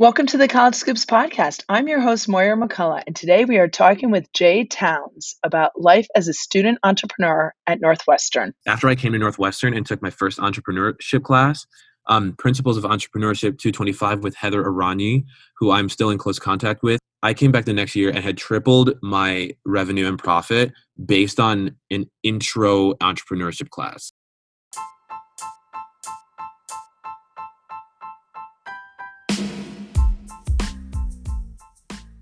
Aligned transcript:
Welcome 0.00 0.24
to 0.28 0.38
the 0.38 0.48
College 0.48 0.76
Scoops 0.76 1.04
podcast. 1.04 1.62
I'm 1.68 1.86
your 1.86 2.00
host, 2.00 2.26
Moira 2.26 2.56
McCullough, 2.56 3.02
and 3.06 3.14
today 3.14 3.44
we 3.44 3.58
are 3.58 3.68
talking 3.68 4.10
with 4.10 4.32
Jay 4.32 4.64
Towns 4.64 5.36
about 5.42 5.78
life 5.78 6.06
as 6.16 6.26
a 6.26 6.32
student 6.32 6.78
entrepreneur 6.82 7.52
at 7.66 7.82
Northwestern. 7.82 8.54
After 8.66 8.88
I 8.88 8.94
came 8.94 9.12
to 9.12 9.18
Northwestern 9.18 9.74
and 9.74 9.84
took 9.84 10.00
my 10.00 10.08
first 10.08 10.38
entrepreneurship 10.38 11.22
class, 11.22 11.66
um, 12.06 12.32
Principles 12.38 12.78
of 12.78 12.84
Entrepreneurship 12.84 13.58
225 13.58 14.20
with 14.20 14.34
Heather 14.36 14.64
Arani, 14.64 15.24
who 15.58 15.70
I'm 15.70 15.90
still 15.90 16.08
in 16.08 16.16
close 16.16 16.38
contact 16.38 16.82
with, 16.82 16.98
I 17.22 17.34
came 17.34 17.52
back 17.52 17.66
the 17.66 17.74
next 17.74 17.94
year 17.94 18.08
and 18.08 18.24
had 18.24 18.38
tripled 18.38 18.94
my 19.02 19.50
revenue 19.66 20.08
and 20.08 20.18
profit 20.18 20.72
based 21.04 21.38
on 21.38 21.76
an 21.90 22.06
intro 22.22 22.94
entrepreneurship 22.94 23.68
class. 23.68 24.12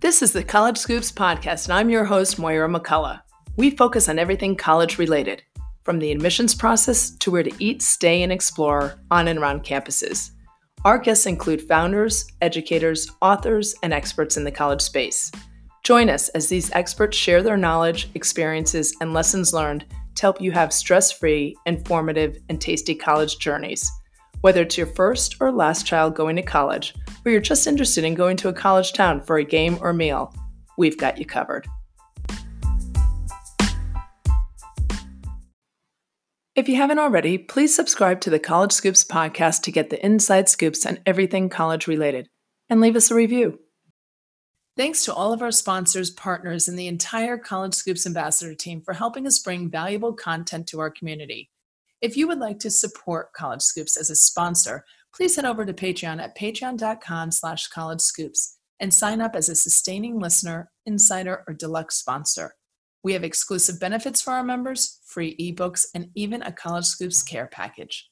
This 0.08 0.22
is 0.22 0.32
the 0.32 0.42
College 0.42 0.78
Scoops 0.78 1.12
podcast, 1.12 1.66
and 1.66 1.74
I'm 1.74 1.90
your 1.90 2.06
host, 2.06 2.38
Moira 2.38 2.66
McCullough. 2.66 3.20
We 3.58 3.68
focus 3.68 4.08
on 4.08 4.18
everything 4.18 4.56
college 4.56 4.96
related, 4.96 5.42
from 5.84 5.98
the 5.98 6.10
admissions 6.10 6.54
process 6.54 7.10
to 7.10 7.30
where 7.30 7.42
to 7.42 7.52
eat, 7.58 7.82
stay, 7.82 8.22
and 8.22 8.32
explore 8.32 8.94
on 9.10 9.28
and 9.28 9.38
around 9.38 9.64
campuses. 9.64 10.30
Our 10.86 10.96
guests 10.96 11.26
include 11.26 11.60
founders, 11.60 12.26
educators, 12.40 13.10
authors, 13.20 13.74
and 13.82 13.92
experts 13.92 14.38
in 14.38 14.44
the 14.44 14.50
college 14.50 14.80
space. 14.80 15.30
Join 15.84 16.08
us 16.08 16.30
as 16.30 16.48
these 16.48 16.72
experts 16.72 17.14
share 17.14 17.42
their 17.42 17.58
knowledge, 17.58 18.08
experiences, 18.14 18.96
and 19.02 19.12
lessons 19.12 19.52
learned 19.52 19.84
to 20.14 20.22
help 20.22 20.40
you 20.40 20.52
have 20.52 20.72
stress 20.72 21.12
free, 21.12 21.54
informative, 21.66 22.38
and 22.48 22.58
tasty 22.58 22.94
college 22.94 23.38
journeys. 23.40 23.86
Whether 24.40 24.62
it's 24.62 24.78
your 24.78 24.86
first 24.86 25.34
or 25.40 25.50
last 25.50 25.84
child 25.84 26.14
going 26.14 26.36
to 26.36 26.42
college, 26.42 26.94
or 27.24 27.32
you're 27.32 27.40
just 27.40 27.66
interested 27.66 28.04
in 28.04 28.14
going 28.14 28.36
to 28.36 28.48
a 28.48 28.52
college 28.52 28.92
town 28.92 29.20
for 29.20 29.38
a 29.38 29.44
game 29.44 29.76
or 29.80 29.92
meal, 29.92 30.32
we've 30.76 30.96
got 30.96 31.18
you 31.18 31.26
covered. 31.26 31.66
If 36.54 36.68
you 36.68 36.76
haven't 36.76 37.00
already, 37.00 37.36
please 37.36 37.74
subscribe 37.74 38.20
to 38.20 38.30
the 38.30 38.38
College 38.38 38.72
Scoops 38.72 39.02
podcast 39.02 39.62
to 39.62 39.72
get 39.72 39.90
the 39.90 40.04
inside 40.04 40.48
scoops 40.48 40.86
on 40.86 41.00
everything 41.04 41.48
college 41.48 41.88
related, 41.88 42.28
and 42.70 42.80
leave 42.80 42.94
us 42.94 43.10
a 43.10 43.16
review. 43.16 43.58
Thanks 44.76 45.04
to 45.06 45.14
all 45.14 45.32
of 45.32 45.42
our 45.42 45.50
sponsors, 45.50 46.10
partners, 46.10 46.68
and 46.68 46.78
the 46.78 46.86
entire 46.86 47.38
College 47.38 47.74
Scoops 47.74 48.06
ambassador 48.06 48.54
team 48.54 48.82
for 48.82 48.94
helping 48.94 49.26
us 49.26 49.40
bring 49.40 49.68
valuable 49.68 50.12
content 50.12 50.68
to 50.68 50.78
our 50.78 50.90
community. 50.90 51.50
If 52.00 52.16
you 52.16 52.28
would 52.28 52.38
like 52.38 52.60
to 52.60 52.70
support 52.70 53.32
College 53.32 53.62
Scoops 53.62 53.96
as 53.96 54.08
a 54.08 54.14
sponsor, 54.14 54.84
please 55.12 55.34
head 55.34 55.44
over 55.44 55.66
to 55.66 55.72
Patreon 55.72 56.20
at 56.22 56.36
patreon.com 56.36 57.32
slash 57.32 57.66
college 57.68 58.00
scoops 58.00 58.56
and 58.78 58.94
sign 58.94 59.20
up 59.20 59.34
as 59.34 59.48
a 59.48 59.56
sustaining 59.56 60.20
listener, 60.20 60.70
insider, 60.86 61.42
or 61.48 61.54
deluxe 61.54 61.96
sponsor. 61.96 62.54
We 63.02 63.14
have 63.14 63.24
exclusive 63.24 63.80
benefits 63.80 64.22
for 64.22 64.32
our 64.32 64.44
members, 64.44 65.00
free 65.06 65.36
ebooks, 65.38 65.86
and 65.92 66.10
even 66.14 66.42
a 66.42 66.52
College 66.52 66.84
Scoops 66.84 67.22
care 67.24 67.48
package. 67.48 68.08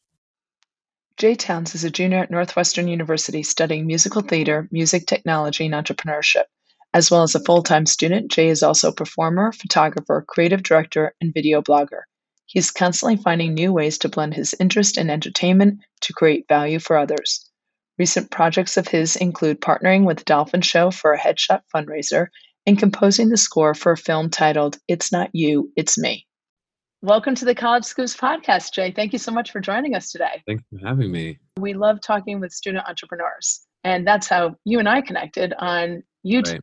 Jay 1.17 1.37
Towns 1.37 1.75
is 1.77 1.85
a 1.85 1.91
junior 1.91 2.19
at 2.19 2.31
Northwestern 2.31 2.89
University 2.89 3.45
studying 3.45 3.87
musical 3.87 4.23
theater, 4.23 4.69
music 4.73 5.07
technology, 5.07 5.65
and 5.65 5.75
entrepreneurship. 5.75 6.45
As 6.93 7.11
well 7.11 7.23
as 7.23 7.37
a 7.37 7.41
full 7.41 7.63
time 7.63 7.87
student, 7.87 8.33
Jay 8.33 8.49
is 8.49 8.65
also 8.65 8.89
a 8.89 8.95
performer, 8.95 9.53
photographer, 9.53 10.25
creative 10.27 10.63
director, 10.63 11.15
and 11.21 11.33
video 11.33 11.63
blogger. 11.63 12.03
He 12.47 12.61
is 12.61 12.71
constantly 12.71 13.17
finding 13.17 13.55
new 13.55 13.73
ways 13.73 13.99
to 13.99 14.09
blend 14.09 14.35
his 14.35 14.55
interest 14.61 14.99
in 14.99 15.11
entertainment 15.11 15.81
to 16.03 16.13
create 16.13 16.47
value 16.49 16.79
for 16.79 16.97
others. 16.97 17.51
Recent 17.99 18.31
projects 18.31 18.77
of 18.77 18.87
his 18.87 19.17
include 19.17 19.61
partnering 19.61 20.05
with 20.05 20.25
Dolphin 20.25 20.61
Show 20.61 20.93
for 20.93 21.13
a 21.13 21.19
headshot 21.19 21.63
fundraiser 21.75 22.29
and 22.65 22.79
composing 22.79 23.31
the 23.31 23.37
score 23.37 23.75
for 23.75 23.93
a 23.93 23.97
film 23.97 24.31
titled 24.31 24.79
It's 24.87 25.11
Not 25.11 25.31
You, 25.33 25.73
It's 25.77 25.99
Me. 25.99 26.27
Welcome 27.03 27.35
to 27.37 27.45
the 27.45 27.55
College 27.55 27.85
Scoops 27.85 28.17
podcast, 28.17 28.73
Jay. 28.73 28.93
Thank 28.93 29.13
you 29.13 29.19
so 29.19 29.33
much 29.33 29.51
for 29.51 29.61
joining 29.61 29.95
us 29.95 30.13
today. 30.13 30.43
Thanks 30.47 30.63
for 30.71 30.87
having 30.87 31.11
me. 31.11 31.39
We 31.59 31.75
love 31.75 32.01
talking 32.01 32.39
with 32.41 32.53
student 32.53 32.87
entrepreneurs, 32.89 33.67
and 33.83 34.07
that's 34.07 34.29
how 34.29 34.57
you 34.65 34.79
and 34.79 34.89
I 34.89 35.03
connected 35.03 35.53
on 35.59 36.03
YouTube. 36.25 36.53
Right. 36.53 36.61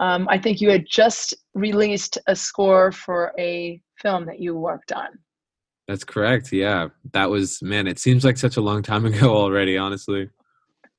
Um, 0.00 0.28
I 0.30 0.38
think 0.38 0.60
you 0.60 0.70
had 0.70 0.86
just 0.88 1.34
released 1.54 2.18
a 2.26 2.36
score 2.36 2.92
for 2.92 3.32
a 3.38 3.80
film 4.00 4.26
that 4.26 4.40
you 4.40 4.54
worked 4.54 4.92
on. 4.92 5.08
That's 5.88 6.04
correct. 6.04 6.52
Yeah. 6.52 6.88
That 7.12 7.30
was, 7.30 7.62
man, 7.62 7.86
it 7.86 7.98
seems 7.98 8.24
like 8.24 8.36
such 8.36 8.56
a 8.56 8.60
long 8.60 8.82
time 8.82 9.06
ago 9.12 9.34
already, 9.34 9.76
honestly. 9.76 10.28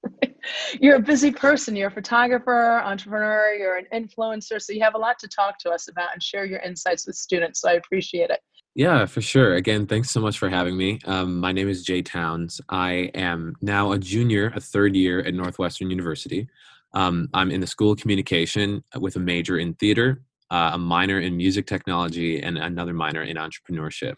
you're 0.81 0.95
a 0.95 1.01
busy 1.01 1.31
person. 1.31 1.75
You're 1.75 1.89
a 1.89 1.91
photographer, 1.91 2.81
entrepreneur, 2.83 3.53
you're 3.53 3.77
an 3.77 3.85
influencer. 3.93 4.61
So 4.61 4.73
you 4.73 4.81
have 4.81 4.95
a 4.95 4.97
lot 4.97 5.19
to 5.19 5.27
talk 5.27 5.59
to 5.59 5.69
us 5.69 5.87
about 5.87 6.13
and 6.13 6.23
share 6.23 6.45
your 6.45 6.59
insights 6.59 7.05
with 7.05 7.15
students. 7.15 7.61
So 7.61 7.69
I 7.69 7.73
appreciate 7.73 8.29
it. 8.29 8.39
Yeah, 8.75 9.05
for 9.05 9.21
sure. 9.21 9.55
Again, 9.55 9.87
thanks 9.87 10.09
so 10.09 10.21
much 10.21 10.37
for 10.37 10.47
having 10.47 10.77
me. 10.77 10.99
Um, 11.05 11.39
my 11.39 11.51
name 11.51 11.67
is 11.67 11.83
Jay 11.83 12.01
Towns. 12.01 12.61
I 12.69 13.11
am 13.13 13.55
now 13.61 13.91
a 13.91 13.99
junior, 13.99 14.53
a 14.55 14.61
third 14.61 14.95
year 14.95 15.19
at 15.19 15.33
Northwestern 15.33 15.89
University. 15.89 16.47
Um, 16.93 17.29
I'm 17.33 17.51
in 17.51 17.61
the 17.61 17.67
School 17.67 17.91
of 17.91 17.99
Communication 17.99 18.83
with 18.99 19.15
a 19.15 19.19
major 19.19 19.57
in 19.57 19.75
theater 19.75 20.21
uh, 20.51 20.71
a 20.73 20.77
minor 20.77 21.19
in 21.19 21.37
music 21.37 21.67
technology, 21.67 22.41
and 22.41 22.57
another 22.57 22.93
minor 22.93 23.23
in 23.23 23.37
entrepreneurship. 23.37 24.15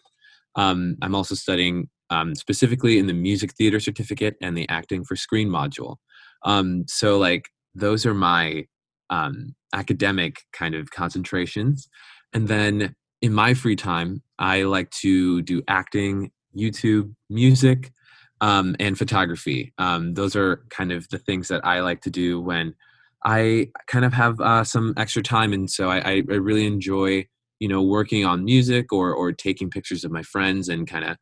Um, 0.55 0.95
I'm 1.01 1.15
also 1.15 1.35
studying 1.35 1.89
um, 2.09 2.35
specifically 2.35 2.97
in 2.99 3.07
the 3.07 3.13
music 3.13 3.53
theater 3.53 3.79
certificate 3.79 4.35
and 4.41 4.57
the 4.57 4.67
acting 4.69 5.03
for 5.03 5.15
screen 5.15 5.49
module. 5.49 5.97
Um, 6.43 6.85
so, 6.87 7.17
like, 7.17 7.49
those 7.75 8.05
are 8.05 8.13
my 8.13 8.65
um, 9.09 9.55
academic 9.73 10.41
kind 10.53 10.75
of 10.75 10.91
concentrations. 10.91 11.87
And 12.33 12.47
then 12.47 12.95
in 13.21 13.33
my 13.33 13.53
free 13.53 13.75
time, 13.75 14.21
I 14.39 14.63
like 14.63 14.89
to 15.01 15.41
do 15.41 15.61
acting, 15.67 16.31
YouTube, 16.57 17.13
music, 17.29 17.91
um, 18.41 18.75
and 18.79 18.97
photography. 18.97 19.73
Um, 19.77 20.13
those 20.13 20.35
are 20.35 20.63
kind 20.69 20.91
of 20.91 21.07
the 21.09 21.19
things 21.19 21.47
that 21.47 21.65
I 21.65 21.79
like 21.79 22.01
to 22.01 22.09
do 22.09 22.41
when 22.41 22.75
I 23.23 23.69
kind 23.87 24.03
of 24.03 24.13
have 24.13 24.41
uh, 24.41 24.63
some 24.63 24.93
extra 24.97 25.21
time, 25.21 25.53
and 25.53 25.69
so 25.69 25.89
I, 25.89 25.99
I 25.99 26.35
really 26.35 26.65
enjoy 26.65 27.27
you 27.59 27.67
know 27.67 27.83
working 27.83 28.25
on 28.25 28.43
music 28.43 28.91
or 28.91 29.13
or 29.13 29.31
taking 29.31 29.69
pictures 29.69 30.03
of 30.03 30.11
my 30.11 30.23
friends 30.23 30.67
and 30.67 30.87
kind 30.87 31.05
of 31.05 31.17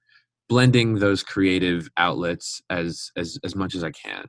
blending 0.47 0.95
those 0.95 1.21
creative 1.21 1.89
outlets 1.97 2.61
as 2.69 3.11
as 3.15 3.37
as 3.43 3.55
much 3.55 3.75
as 3.75 3.83
I 3.83 3.91
can. 3.91 4.25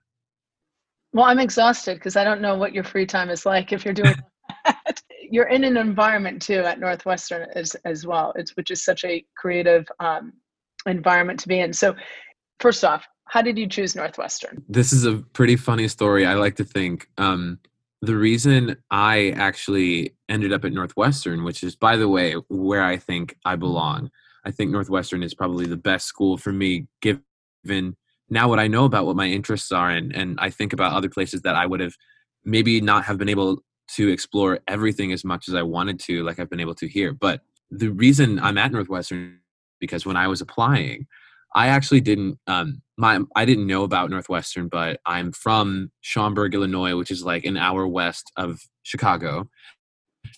Well, 1.13 1.25
I'm 1.25 1.41
exhausted 1.41 1.95
because 1.95 2.17
I 2.17 2.25
don't 2.25 2.41
know 2.41 2.55
what 2.55 2.73
your 2.73 2.85
free 2.85 3.07
time 3.07 3.31
is 3.31 3.47
like 3.47 3.73
if 3.73 3.85
you're 3.85 3.95
doing 3.95 4.15
that. 4.65 5.03
You're 5.33 5.49
in 5.49 5.63
an 5.63 5.77
environment 5.77 6.43
too 6.43 6.61
at 6.61 6.81
Northwestern 6.81 7.49
as 7.55 7.75
as 7.85 8.07
well. 8.07 8.33
It's 8.37 8.57
which 8.57 8.71
is 8.71 8.85
such 8.85 9.05
a 9.05 9.25
creative 9.37 9.87
um, 10.01 10.33
environment 10.87 11.39
to 11.41 11.49
be 11.49 11.61
in. 11.61 11.73
So, 11.73 11.95
first 12.61 12.85
off, 12.85 13.07
how 13.27 13.43
did 13.43 13.59
you 13.59 13.67
choose 13.67 13.97
Northwestern? 13.97 14.63
This 14.69 14.93
is 14.93 15.05
a 15.05 15.17
pretty 15.33 15.57
funny 15.57 15.89
story. 15.89 16.27
I 16.27 16.35
like 16.35 16.57
to 16.57 16.65
think. 16.65 17.09
Um, 17.19 17.59
the 18.03 18.17
reason 18.17 18.77
I 18.91 19.31
actually 19.37 20.17
ended 20.29 20.53
up 20.53 20.65
at 20.65 20.73
Northwestern, 20.73 21.45
which 21.45 21.63
is, 21.63 21.77
by 21.77 21.97
the 21.97 22.09
way, 22.09 22.35
where 22.49 22.83
I 22.83 22.97
think 22.97 23.37
I 23.45 23.57
belong. 23.57 24.11
I 24.45 24.51
think 24.51 24.71
Northwestern 24.71 25.23
is 25.23 25.35
probably 25.35 25.67
the 25.67 25.77
best 25.77 26.07
school 26.07 26.39
for 26.39 26.53
me, 26.53 26.87
given 27.03 27.97
now 28.31 28.49
what 28.49 28.59
I 28.59 28.69
know 28.69 28.85
about 28.85 29.07
what 29.07 29.17
my 29.17 29.27
interests 29.27 29.71
are, 29.71 29.91
and 29.91 30.15
and 30.17 30.39
I 30.41 30.51
think 30.51 30.73
about 30.73 30.93
other 30.93 31.11
places 31.11 31.43
that 31.43 31.57
I 31.57 31.67
would 31.67 31.81
have 31.81 31.95
maybe 32.45 32.81
not 32.81 33.05
have 33.05 33.19
been 33.19 33.29
able 33.29 33.63
to 33.97 34.09
explore 34.09 34.61
everything 34.67 35.13
as 35.13 35.25
much 35.25 35.49
as 35.49 35.55
I 35.55 35.63
wanted 35.63 36.01
to, 36.01 36.23
like 36.25 36.39
I've 36.39 36.49
been 36.49 36.61
able 36.61 36.77
to 36.77 36.89
here. 36.89 37.13
But 37.13 37.43
the 37.71 37.91
reason 37.91 38.39
I'm 38.39 38.57
at 38.57 38.73
Northwestern 38.73 39.41
because 39.81 40.07
when 40.07 40.17
I 40.17 40.29
was 40.29 40.41
applying, 40.41 41.07
I 41.55 41.69
actually 41.69 42.01
didn't 42.01 42.39
um 42.47 42.83
my 42.97 43.19
I 43.35 43.45
didn't 43.45 43.67
know 43.67 43.83
about 43.83 44.11
Northwestern, 44.11 44.69
but 44.69 45.01
I'm 45.07 45.33
from 45.33 45.91
Schaumburg, 46.01 46.55
Illinois, 46.55 46.97
which 46.97 47.11
is 47.11 47.25
like 47.25 47.45
an 47.45 47.57
hour 47.57 47.87
west 47.87 48.31
of 48.37 48.61
Chicago. 48.83 49.49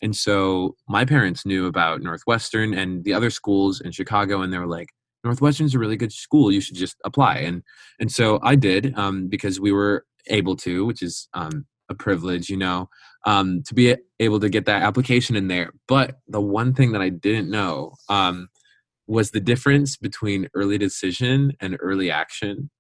And 0.01 0.17
so 0.17 0.77
my 0.89 1.05
parents 1.05 1.45
knew 1.45 1.67
about 1.67 2.03
Northwestern 2.03 2.73
and 2.75 3.05
the 3.05 3.15
other 3.15 3.31
schools 3.31 3.81
in 3.81 3.93
Chicago, 3.93 4.43
and 4.43 4.53
they 4.53 4.59
were 4.59 4.67
like, 4.67 4.89
Northwestern's 5.25 5.75
a 5.75 5.79
really 5.79 5.97
good 5.97 6.13
school. 6.13 6.53
You 6.53 6.61
should 6.61 6.77
just 6.77 6.97
apply. 7.05 7.39
And 7.39 7.63
and 8.01 8.11
so 8.11 8.41
I 8.43 8.55
did 8.55 8.97
um, 8.97 9.29
because 9.29 9.61
we 9.61 9.73
were 9.73 10.05
able 10.29 10.57
to, 10.57 10.85
which 10.87 11.03
is 11.03 11.29
um, 11.35 11.67
a 11.89 11.95
privilege, 11.95 12.49
you 12.49 12.57
know, 12.57 12.89
um, 13.27 13.63
to 13.67 13.75
be 13.75 13.97
able 14.21 14.41
to 14.41 14.49
get 14.49 14.67
that 14.67 14.83
application 14.83 15.37
in 15.37 15.49
there. 15.49 15.73
But 15.89 16.19
the 16.29 16.41
one 16.41 16.75
thing 16.75 16.93
that 16.93 17.03
I 17.03 17.09
didn't 17.09 17.51
know 17.51 17.95
um, 18.09 18.49
was 19.13 19.31
the 19.31 19.41
difference 19.41 19.97
between 19.97 20.49
early 20.55 20.79
decision 20.79 21.53
and 21.61 21.77
early 21.81 22.11
action. 22.11 22.71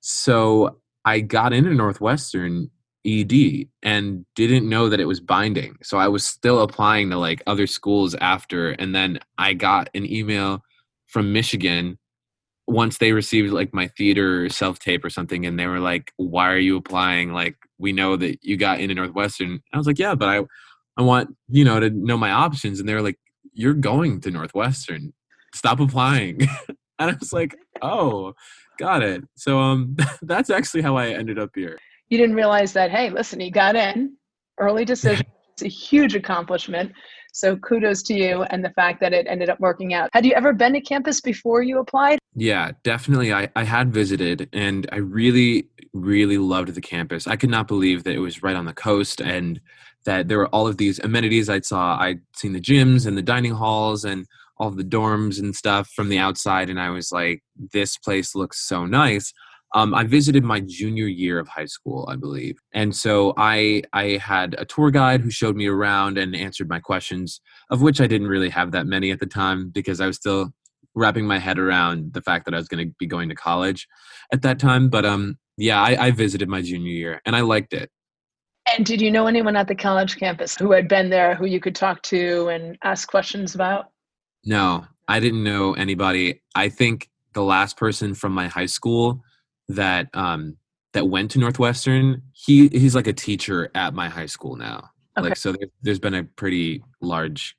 So 0.00 0.78
I 1.04 1.20
got 1.20 1.52
into 1.52 1.70
Northwestern 1.70 2.70
ED 3.06 3.66
and 3.82 4.24
didn't 4.34 4.68
know 4.68 4.88
that 4.88 5.00
it 5.00 5.06
was 5.06 5.20
binding. 5.20 5.76
So 5.82 5.98
I 5.98 6.08
was 6.08 6.24
still 6.24 6.60
applying 6.62 7.10
to 7.10 7.18
like 7.18 7.42
other 7.46 7.66
schools 7.66 8.14
after. 8.16 8.70
And 8.72 8.94
then 8.94 9.18
I 9.38 9.54
got 9.54 9.88
an 9.94 10.10
email 10.10 10.62
from 11.06 11.32
Michigan 11.32 11.98
once 12.66 12.98
they 12.98 13.12
received 13.12 13.52
like 13.52 13.74
my 13.74 13.88
theater 13.88 14.48
self 14.48 14.78
tape 14.78 15.04
or 15.04 15.10
something 15.10 15.44
and 15.44 15.58
they 15.58 15.66
were 15.66 15.80
like 15.80 16.12
why 16.16 16.48
are 16.48 16.58
you 16.58 16.76
applying 16.76 17.32
like 17.32 17.56
we 17.78 17.92
know 17.92 18.16
that 18.16 18.38
you 18.42 18.56
got 18.56 18.78
into 18.78 18.94
northwestern 18.94 19.60
i 19.72 19.76
was 19.76 19.86
like 19.86 19.98
yeah 19.98 20.14
but 20.14 20.28
i 20.28 20.40
i 20.96 21.02
want 21.02 21.34
you 21.48 21.64
know 21.64 21.80
to 21.80 21.90
know 21.90 22.16
my 22.16 22.30
options 22.30 22.78
and 22.78 22.88
they 22.88 22.94
were 22.94 23.02
like 23.02 23.18
you're 23.52 23.74
going 23.74 24.20
to 24.20 24.30
northwestern 24.30 25.12
stop 25.54 25.80
applying 25.80 26.40
and 26.98 27.10
i 27.10 27.16
was 27.18 27.32
like 27.32 27.56
oh 27.82 28.32
got 28.78 29.02
it 29.02 29.22
so 29.36 29.58
um 29.58 29.96
that's 30.22 30.50
actually 30.50 30.82
how 30.82 30.96
i 30.96 31.08
ended 31.08 31.38
up 31.38 31.50
here 31.54 31.78
you 32.08 32.18
didn't 32.18 32.36
realize 32.36 32.72
that 32.72 32.90
hey 32.90 33.10
listen 33.10 33.40
you 33.40 33.50
got 33.50 33.76
in 33.76 34.14
early 34.58 34.84
decision 34.84 35.26
it's 35.52 35.62
a 35.62 35.68
huge 35.68 36.14
accomplishment 36.14 36.92
so 37.32 37.56
kudos 37.56 38.02
to 38.04 38.14
you 38.14 38.42
and 38.44 38.62
the 38.62 38.70
fact 38.70 39.00
that 39.00 39.14
it 39.14 39.26
ended 39.26 39.48
up 39.48 39.58
working 39.58 39.94
out. 39.94 40.10
Had 40.12 40.26
you 40.26 40.32
ever 40.34 40.52
been 40.52 40.74
to 40.74 40.80
campus 40.80 41.20
before 41.20 41.62
you 41.62 41.78
applied? 41.78 42.18
Yeah, 42.34 42.72
definitely. 42.84 43.32
I, 43.32 43.48
I 43.56 43.64
had 43.64 43.92
visited 43.92 44.50
and 44.52 44.86
I 44.92 44.96
really, 44.96 45.68
really 45.94 46.36
loved 46.36 46.74
the 46.74 46.80
campus. 46.80 47.26
I 47.26 47.36
could 47.36 47.50
not 47.50 47.68
believe 47.68 48.04
that 48.04 48.14
it 48.14 48.18
was 48.18 48.42
right 48.42 48.54
on 48.54 48.66
the 48.66 48.74
coast 48.74 49.20
and 49.20 49.60
that 50.04 50.28
there 50.28 50.38
were 50.38 50.48
all 50.48 50.66
of 50.66 50.76
these 50.76 50.98
amenities 50.98 51.48
I 51.48 51.60
saw. 51.60 51.98
I'd 51.98 52.20
seen 52.36 52.52
the 52.52 52.60
gyms 52.60 53.06
and 53.06 53.16
the 53.16 53.22
dining 53.22 53.52
halls 53.52 54.04
and 54.04 54.26
all 54.62 54.70
the 54.70 54.84
dorms 54.84 55.40
and 55.40 55.56
stuff 55.56 55.88
from 55.88 56.08
the 56.08 56.18
outside. 56.18 56.70
And 56.70 56.80
I 56.80 56.90
was 56.90 57.10
like, 57.10 57.42
this 57.72 57.98
place 57.98 58.36
looks 58.36 58.60
so 58.60 58.86
nice. 58.86 59.32
Um, 59.74 59.92
I 59.92 60.04
visited 60.04 60.44
my 60.44 60.60
junior 60.60 61.06
year 61.06 61.40
of 61.40 61.48
high 61.48 61.66
school, 61.66 62.06
I 62.08 62.14
believe, 62.16 62.58
and 62.74 62.94
so 62.94 63.32
I 63.38 63.82
I 63.94 64.18
had 64.18 64.54
a 64.58 64.66
tour 64.66 64.90
guide 64.90 65.22
who 65.22 65.30
showed 65.30 65.56
me 65.56 65.66
around 65.66 66.18
and 66.18 66.36
answered 66.36 66.68
my 66.68 66.78
questions, 66.78 67.40
of 67.70 67.80
which 67.80 67.98
I 67.98 68.06
didn't 68.06 68.28
really 68.28 68.50
have 68.50 68.72
that 68.72 68.86
many 68.86 69.10
at 69.10 69.18
the 69.18 69.26
time 69.26 69.70
because 69.70 69.98
I 69.98 70.06
was 70.06 70.16
still 70.16 70.52
wrapping 70.94 71.26
my 71.26 71.38
head 71.38 71.58
around 71.58 72.12
the 72.12 72.20
fact 72.20 72.44
that 72.44 72.54
I 72.54 72.58
was 72.58 72.68
going 72.68 72.86
to 72.86 72.94
be 72.98 73.06
going 73.06 73.30
to 73.30 73.34
college 73.34 73.88
at 74.30 74.42
that 74.42 74.58
time. 74.58 74.90
But 74.90 75.06
um, 75.06 75.38
yeah, 75.56 75.80
I, 75.80 76.06
I 76.06 76.10
visited 76.10 76.50
my 76.50 76.60
junior 76.60 76.92
year 76.92 77.22
and 77.24 77.34
I 77.34 77.40
liked 77.40 77.72
it. 77.72 77.90
And 78.76 78.84
did 78.84 79.00
you 79.00 79.10
know 79.10 79.26
anyone 79.26 79.56
at 79.56 79.68
the 79.68 79.74
college 79.74 80.16
campus 80.16 80.54
who 80.54 80.70
had 80.72 80.86
been 80.86 81.08
there 81.08 81.34
who 81.34 81.46
you 81.46 81.60
could 81.60 81.74
talk 81.74 82.02
to 82.02 82.48
and 82.48 82.76
ask 82.84 83.08
questions 83.08 83.54
about? 83.54 83.91
No, 84.44 84.86
I 85.08 85.20
didn't 85.20 85.42
know 85.42 85.74
anybody. 85.74 86.42
I 86.54 86.68
think 86.68 87.08
the 87.34 87.42
last 87.42 87.76
person 87.76 88.14
from 88.14 88.32
my 88.32 88.48
high 88.48 88.66
school 88.66 89.22
that 89.68 90.08
um 90.14 90.56
that 90.92 91.08
went 91.08 91.30
to 91.32 91.38
Northwestern, 91.38 92.22
he 92.32 92.68
he's 92.68 92.94
like 92.94 93.06
a 93.06 93.12
teacher 93.12 93.70
at 93.74 93.94
my 93.94 94.08
high 94.08 94.26
school 94.26 94.56
now. 94.56 94.90
Okay. 95.16 95.28
Like 95.28 95.36
so 95.36 95.52
there, 95.52 95.68
there's 95.82 95.98
been 95.98 96.14
a 96.14 96.24
pretty 96.24 96.82
large 97.00 97.56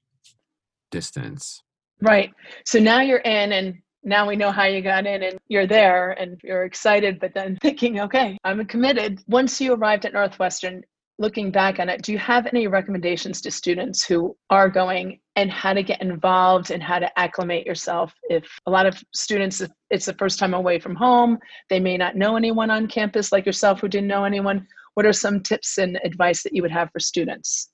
distance. 0.91 1.61
Right. 2.01 2.31
So 2.65 2.79
now 2.79 3.01
you're 3.01 3.19
in 3.19 3.51
and 3.53 3.75
now 4.03 4.27
we 4.27 4.35
know 4.35 4.51
how 4.51 4.65
you 4.65 4.81
got 4.81 5.05
in 5.05 5.23
and 5.23 5.39
you're 5.47 5.67
there 5.67 6.11
and 6.11 6.39
you're 6.43 6.65
excited 6.65 7.19
but 7.19 7.33
then 7.33 7.55
thinking 7.61 7.99
okay 7.99 8.37
i'm 8.43 8.63
committed 8.65 9.21
once 9.27 9.59
you 9.61 9.73
arrived 9.73 10.05
at 10.05 10.13
northwestern 10.13 10.83
looking 11.19 11.51
back 11.51 11.79
on 11.79 11.89
it, 11.89 12.01
do 12.01 12.11
you 12.11 12.17
have 12.17 12.47
any 12.47 12.67
recommendations 12.67 13.41
to 13.41 13.51
students 13.51 14.03
who 14.03 14.35
are 14.49 14.69
going 14.69 15.19
and 15.35 15.51
how 15.51 15.73
to 15.73 15.83
get 15.83 16.01
involved 16.01 16.71
and 16.71 16.81
how 16.81 16.99
to 16.99 17.19
acclimate 17.19 17.65
yourself? 17.65 18.13
If 18.29 18.45
a 18.65 18.71
lot 18.71 18.85
of 18.85 19.01
students, 19.13 19.61
it's 19.89 20.05
the 20.05 20.15
first 20.15 20.39
time 20.39 20.53
away 20.53 20.79
from 20.79 20.95
home, 20.95 21.37
they 21.69 21.79
may 21.79 21.97
not 21.97 22.15
know 22.15 22.35
anyone 22.35 22.71
on 22.71 22.87
campus 22.87 23.31
like 23.31 23.45
yourself 23.45 23.79
who 23.79 23.87
didn't 23.87 24.07
know 24.07 24.25
anyone. 24.25 24.67
What 24.95 25.05
are 25.05 25.13
some 25.13 25.41
tips 25.41 25.77
and 25.77 25.99
advice 26.03 26.43
that 26.43 26.53
you 26.53 26.61
would 26.61 26.71
have 26.71 26.89
for 26.91 26.99
students? 26.99 27.69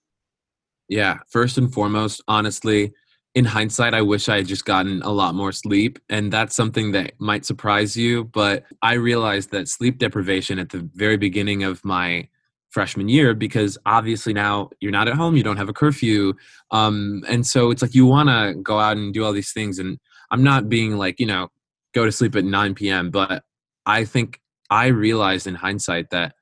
Yeah, 0.87 1.19
first 1.29 1.57
and 1.57 1.71
foremost, 1.71 2.21
honestly, 2.27 2.93
in 3.35 3.45
hindsight, 3.45 3.93
I 3.93 4.01
wish 4.01 4.27
I 4.27 4.37
had 4.37 4.47
just 4.47 4.65
gotten 4.65 5.01
a 5.03 5.11
lot 5.11 5.35
more 5.35 5.51
sleep. 5.51 5.99
And 6.09 6.33
that's 6.33 6.55
something 6.55 6.91
that 6.93 7.13
might 7.19 7.45
surprise 7.45 7.95
you. 7.95 8.23
But 8.25 8.63
I 8.81 8.93
realized 8.93 9.51
that 9.51 9.67
sleep 9.67 9.99
deprivation 9.99 10.57
at 10.57 10.69
the 10.69 10.89
very 10.95 11.15
beginning 11.15 11.63
of 11.63 11.85
my 11.85 12.27
freshman 12.69 13.09
year 13.09 13.33
because 13.33 13.77
obviously 13.85 14.33
now 14.33 14.69
you're 14.79 14.91
not 14.91 15.07
at 15.07 15.15
home 15.15 15.35
you 15.35 15.43
don't 15.43 15.57
have 15.57 15.69
a 15.69 15.73
curfew 15.73 16.33
um, 16.71 17.23
and 17.27 17.45
so 17.45 17.71
it's 17.71 17.81
like 17.81 17.95
you 17.95 18.05
want 18.05 18.29
to 18.29 18.59
go 18.61 18.79
out 18.79 18.97
and 18.97 19.13
do 19.13 19.23
all 19.23 19.33
these 19.33 19.51
things 19.51 19.79
and 19.79 19.99
i'm 20.31 20.43
not 20.43 20.69
being 20.69 20.97
like 20.97 21.19
you 21.19 21.25
know 21.25 21.49
go 21.93 22.05
to 22.05 22.11
sleep 22.11 22.35
at 22.35 22.45
9 22.45 22.75
p.m 22.75 23.09
but 23.09 23.43
i 23.85 24.05
think 24.05 24.39
i 24.69 24.87
realized 24.87 25.47
in 25.47 25.55
hindsight 25.55 26.09
that 26.11 26.33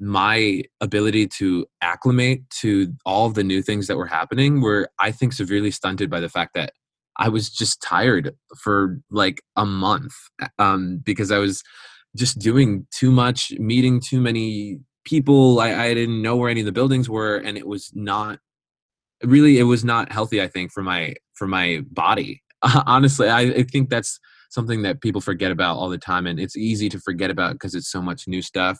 my 0.00 0.62
ability 0.80 1.26
to 1.26 1.66
acclimate 1.82 2.48
to 2.50 2.94
all 3.04 3.28
the 3.30 3.42
new 3.42 3.60
things 3.60 3.88
that 3.88 3.96
were 3.96 4.06
happening 4.06 4.60
were 4.60 4.88
i 4.98 5.10
think 5.10 5.32
severely 5.32 5.70
stunted 5.70 6.08
by 6.08 6.20
the 6.20 6.28
fact 6.30 6.54
that 6.54 6.72
i 7.18 7.28
was 7.28 7.50
just 7.50 7.82
tired 7.82 8.34
for 8.56 9.00
like 9.10 9.42
a 9.56 9.66
month 9.66 10.14
um, 10.58 10.98
because 11.04 11.30
i 11.30 11.38
was 11.38 11.62
just 12.16 12.38
doing 12.38 12.86
too 12.90 13.10
much 13.10 13.52
meeting 13.58 14.00
too 14.00 14.20
many 14.20 14.78
people 15.08 15.60
I, 15.60 15.86
I 15.86 15.94
didn't 15.94 16.20
know 16.20 16.36
where 16.36 16.50
any 16.50 16.60
of 16.60 16.66
the 16.66 16.72
buildings 16.72 17.08
were 17.08 17.36
and 17.36 17.56
it 17.56 17.66
was 17.66 17.90
not 17.94 18.40
really 19.22 19.58
it 19.58 19.64
was 19.64 19.84
not 19.84 20.12
healthy 20.12 20.42
i 20.42 20.46
think 20.46 20.70
for 20.70 20.82
my 20.82 21.14
for 21.34 21.46
my 21.46 21.82
body. 21.90 22.42
Honestly 22.86 23.28
I, 23.28 23.40
I 23.40 23.62
think 23.62 23.88
that's 23.88 24.20
something 24.50 24.82
that 24.82 25.00
people 25.00 25.20
forget 25.20 25.50
about 25.50 25.76
all 25.76 25.88
the 25.88 25.98
time 25.98 26.26
and 26.26 26.38
it's 26.38 26.56
easy 26.56 26.88
to 26.90 27.00
forget 27.00 27.30
about 27.30 27.52
because 27.54 27.74
it's 27.74 27.90
so 27.90 28.02
much 28.02 28.28
new 28.28 28.42
stuff 28.42 28.78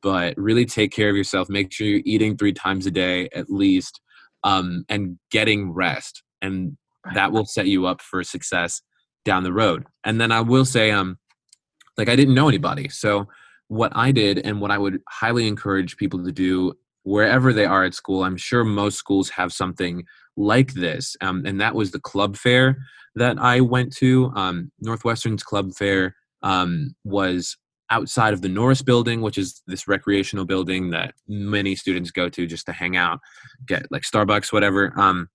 but 0.00 0.34
really 0.36 0.64
take 0.64 0.92
care 0.92 1.10
of 1.10 1.16
yourself. 1.16 1.48
Make 1.48 1.72
sure 1.72 1.84
you're 1.84 2.02
eating 2.04 2.36
three 2.36 2.52
times 2.52 2.86
a 2.86 2.90
day 2.92 3.28
at 3.34 3.50
least 3.50 4.00
um, 4.44 4.84
and 4.88 5.18
getting 5.32 5.72
rest 5.72 6.22
and 6.40 6.76
that 7.14 7.32
will 7.32 7.46
set 7.46 7.66
you 7.66 7.86
up 7.86 8.00
for 8.00 8.22
success 8.22 8.80
down 9.24 9.42
the 9.42 9.52
road. 9.52 9.84
And 10.04 10.20
then 10.20 10.32
i 10.32 10.40
will 10.40 10.64
say 10.64 10.90
um 10.90 11.18
like 11.96 12.08
i 12.08 12.16
didn't 12.16 12.34
know 12.34 12.48
anybody 12.48 12.88
so 12.88 13.26
what 13.68 13.92
I 13.94 14.12
did 14.12 14.38
and 14.38 14.60
what 14.60 14.70
I 14.70 14.78
would 14.78 15.00
highly 15.08 15.46
encourage 15.46 15.96
people 15.96 16.24
to 16.24 16.32
do 16.32 16.74
wherever 17.04 17.52
they 17.52 17.64
are 17.64 17.84
at 17.84 17.94
school. 17.94 18.24
I'm 18.24 18.36
sure 18.36 18.64
most 18.64 18.98
schools 18.98 19.30
have 19.30 19.52
something 19.52 20.04
like 20.36 20.74
this, 20.74 21.16
um, 21.20 21.44
and 21.46 21.60
that 21.60 21.74
was 21.74 21.90
the 21.90 22.00
club 22.00 22.36
fair 22.36 22.78
that 23.14 23.38
I 23.38 23.60
went 23.60 23.94
to. 23.96 24.32
Um, 24.34 24.70
Northwestern's 24.80 25.42
club 25.42 25.72
fair 25.74 26.16
um, 26.42 26.94
was 27.04 27.56
outside 27.90 28.34
of 28.34 28.42
the 28.42 28.48
Norris 28.48 28.82
building, 28.82 29.22
which 29.22 29.38
is 29.38 29.62
this 29.66 29.88
recreational 29.88 30.44
building 30.44 30.90
that 30.90 31.14
many 31.26 31.74
students 31.74 32.10
go 32.10 32.28
to 32.28 32.46
just 32.46 32.66
to 32.66 32.72
hang 32.72 32.96
out, 32.96 33.20
get 33.66 33.90
like 33.90 34.02
Starbucks, 34.02 34.52
whatever. 34.52 34.92
Um, 34.98 35.28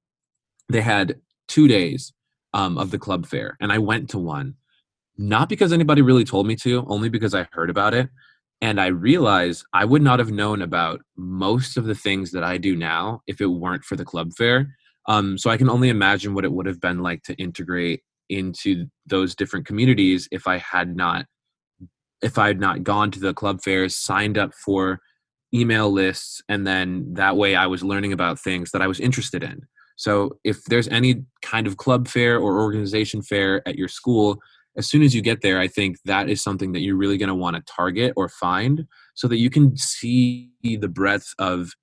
they 0.70 0.82
had 0.82 1.16
two 1.48 1.68
days 1.68 2.14
um, 2.54 2.78
of 2.78 2.92
the 2.92 3.00
club 3.00 3.26
fair, 3.26 3.58
and 3.60 3.72
I 3.72 3.80
went 3.80 4.10
to 4.12 4.20
one 4.20 4.56
not 5.18 5.50
because 5.50 5.74
anybody 5.74 6.02
really 6.02 6.24
told 6.24 6.48
me 6.48 6.56
to, 6.58 6.86
only 6.88 7.10
because 7.10 7.36
I 7.36 7.48
heard 7.52 7.70
about 7.70 7.94
it. 7.94 8.10
And 8.62 8.80
I 8.80 8.88
realized 8.88 9.66
I 9.74 9.86
would 9.86 10.02
not 10.02 10.20
have 10.20 10.32
known 10.32 10.62
about 10.62 11.02
most 11.18 11.78
of 11.78 11.86
the 11.86 11.96
things 11.96 12.32
that 12.32 12.44
I 12.44 12.58
do 12.58 12.76
now 12.76 13.22
if 13.28 13.42
it 13.42 13.48
weren't 13.48 13.84
for 13.84 13.96
the 13.96 14.06
club 14.06 14.32
fair. 14.38 14.74
Um, 15.08 15.38
so 15.38 15.50
I 15.50 15.58
can 15.58 15.70
only 15.70 15.90
imagine 15.90 16.34
what 16.34 16.46
it 16.46 16.54
would 16.54 16.66
have 16.66 16.80
been 16.80 17.00
like 17.00 17.24
to 17.24 17.36
integrate 17.36 18.02
into 18.30 18.86
those 19.06 19.36
different 19.36 19.66
communities 19.66 20.28
if 20.32 20.48
I 20.48 20.58
had 20.58 20.96
not 20.96 21.26
if 22.22 22.38
I 22.38 22.48
had 22.48 22.60
not 22.60 22.84
gone 22.84 23.12
to 23.12 23.20
the 23.20 23.34
club 23.34 23.62
fairs, 23.62 23.98
signed 23.98 24.38
up 24.38 24.54
for 24.54 25.00
email 25.54 25.92
lists, 25.92 26.42
and 26.48 26.66
then 26.66 27.14
that 27.16 27.36
way 27.36 27.54
I 27.54 27.68
was 27.68 27.84
learning 27.84 28.14
about 28.14 28.40
things 28.40 28.72
that 28.72 28.82
I 28.82 28.88
was 28.88 29.02
interested 29.02 29.44
in. 29.44 29.60
So 29.98 30.40
if 30.46 30.64
there's 30.64 30.88
any 30.88 31.26
kind 31.42 31.68
of 31.68 31.78
club 31.78 32.08
fair 32.08 32.40
or 32.40 32.62
organization 32.62 33.22
fair 33.22 33.68
at 33.68 33.76
your 33.76 33.90
school, 33.90 34.40
as 34.76 34.88
soon 34.88 35.04
as 35.04 35.14
you 35.14 35.22
get 35.22 35.42
there, 35.42 35.60
I 35.60 35.68
think 35.68 35.98
that 36.06 36.30
is 36.30 36.42
something 36.42 36.72
that 36.72 36.82
you're 36.82 36.96
really 36.96 37.18
going 37.18 37.30
to 37.30 37.36
want 37.36 37.56
to 37.56 37.74
target 37.74 38.14
or 38.16 38.30
find 38.30 38.88
so 39.14 39.28
that 39.28 39.38
you 39.38 39.50
can 39.50 39.78
see 39.78 40.52
the 40.64 40.88
breadth 40.88 41.34
of 41.38 41.74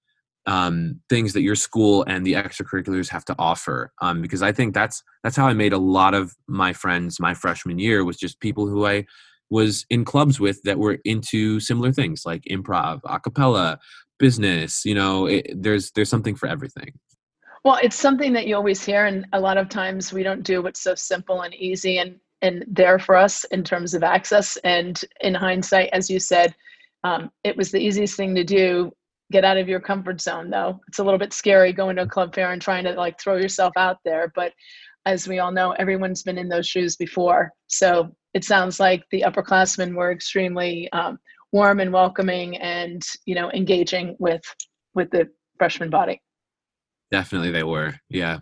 um, 0.46 1.00
things 1.08 1.32
that 1.34 1.42
your 1.42 1.54
school 1.54 2.04
and 2.08 2.26
the 2.26 2.32
extracurriculars 2.32 3.08
have 3.08 3.24
to 3.26 3.34
offer. 3.38 3.92
Um, 4.00 4.22
because 4.22 4.42
I 4.42 4.52
think 4.52 4.74
that's 4.74 5.02
that's 5.22 5.36
how 5.36 5.46
I 5.46 5.52
made 5.52 5.72
a 5.72 5.78
lot 5.78 6.14
of 6.14 6.34
my 6.48 6.72
friends 6.72 7.20
my 7.20 7.34
freshman 7.34 7.78
year 7.78 8.04
was 8.04 8.16
just 8.16 8.40
people 8.40 8.66
who 8.66 8.86
I 8.86 9.06
was 9.50 9.84
in 9.90 10.04
clubs 10.04 10.40
with 10.40 10.62
that 10.62 10.78
were 10.78 10.98
into 11.04 11.60
similar 11.60 11.92
things 11.92 12.22
like 12.24 12.42
improv, 12.50 13.02
acapella, 13.02 13.78
business. 14.18 14.84
You 14.84 14.94
know, 14.94 15.26
it, 15.26 15.50
there's 15.54 15.92
there's 15.92 16.10
something 16.10 16.34
for 16.34 16.48
everything. 16.48 16.92
Well, 17.64 17.78
it's 17.82 17.96
something 17.96 18.32
that 18.32 18.46
you 18.46 18.56
always 18.56 18.82
hear, 18.82 19.04
and 19.04 19.26
a 19.32 19.40
lot 19.40 19.58
of 19.58 19.68
times 19.68 20.12
we 20.12 20.22
don't 20.22 20.42
do 20.42 20.62
what's 20.62 20.80
so 20.80 20.94
simple 20.94 21.42
and 21.42 21.54
easy. 21.54 21.98
And 21.98 22.18
and 22.42 22.64
there 22.68 22.98
for 22.98 23.16
us 23.16 23.44
in 23.44 23.62
terms 23.64 23.94
of 23.94 24.02
access. 24.02 24.56
And 24.58 25.00
in 25.20 25.34
hindsight, 25.34 25.90
as 25.92 26.08
you 26.08 26.18
said, 26.18 26.54
um, 27.04 27.30
it 27.44 27.56
was 27.56 27.70
the 27.70 27.80
easiest 27.80 28.16
thing 28.16 28.34
to 28.34 28.44
do. 28.44 28.92
Get 29.32 29.44
out 29.44 29.58
of 29.58 29.68
your 29.68 29.80
comfort 29.80 30.20
zone, 30.20 30.50
though. 30.50 30.80
It's 30.88 30.98
a 30.98 31.04
little 31.04 31.18
bit 31.18 31.32
scary 31.32 31.72
going 31.72 31.96
to 31.96 32.02
a 32.02 32.08
club 32.08 32.34
fair 32.34 32.52
and 32.52 32.60
trying 32.60 32.84
to 32.84 32.92
like 32.92 33.20
throw 33.20 33.36
yourself 33.36 33.72
out 33.76 33.98
there. 34.04 34.32
But 34.34 34.52
as 35.06 35.28
we 35.28 35.38
all 35.38 35.52
know, 35.52 35.72
everyone's 35.72 36.22
been 36.22 36.38
in 36.38 36.48
those 36.48 36.66
shoes 36.66 36.96
before. 36.96 37.52
So 37.68 38.14
it 38.34 38.44
sounds 38.44 38.80
like 38.80 39.04
the 39.10 39.22
upperclassmen 39.22 39.94
were 39.94 40.12
extremely 40.12 40.90
um, 40.92 41.18
warm 41.52 41.80
and 41.80 41.92
welcoming, 41.92 42.56
and 42.58 43.02
you 43.24 43.34
know, 43.34 43.50
engaging 43.52 44.16
with 44.18 44.42
with 44.94 45.10
the 45.10 45.28
freshman 45.58 45.90
body. 45.90 46.20
Definitely, 47.10 47.50
they 47.50 47.64
were. 47.64 47.94
Yeah. 48.08 48.38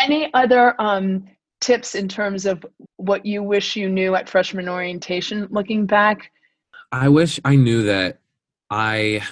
Any 0.00 0.32
other 0.34 0.80
um, 0.80 1.28
tips 1.60 1.94
in 1.94 2.08
terms 2.08 2.46
of 2.46 2.64
what 3.04 3.26
you 3.26 3.42
wish 3.42 3.76
you 3.76 3.88
knew 3.88 4.14
at 4.14 4.28
freshman 4.28 4.68
orientation 4.68 5.48
looking 5.50 5.86
back? 5.86 6.30
I 6.92 7.08
wish 7.08 7.40
I 7.44 7.56
knew 7.56 7.82
that 7.84 8.20
I 8.70 9.22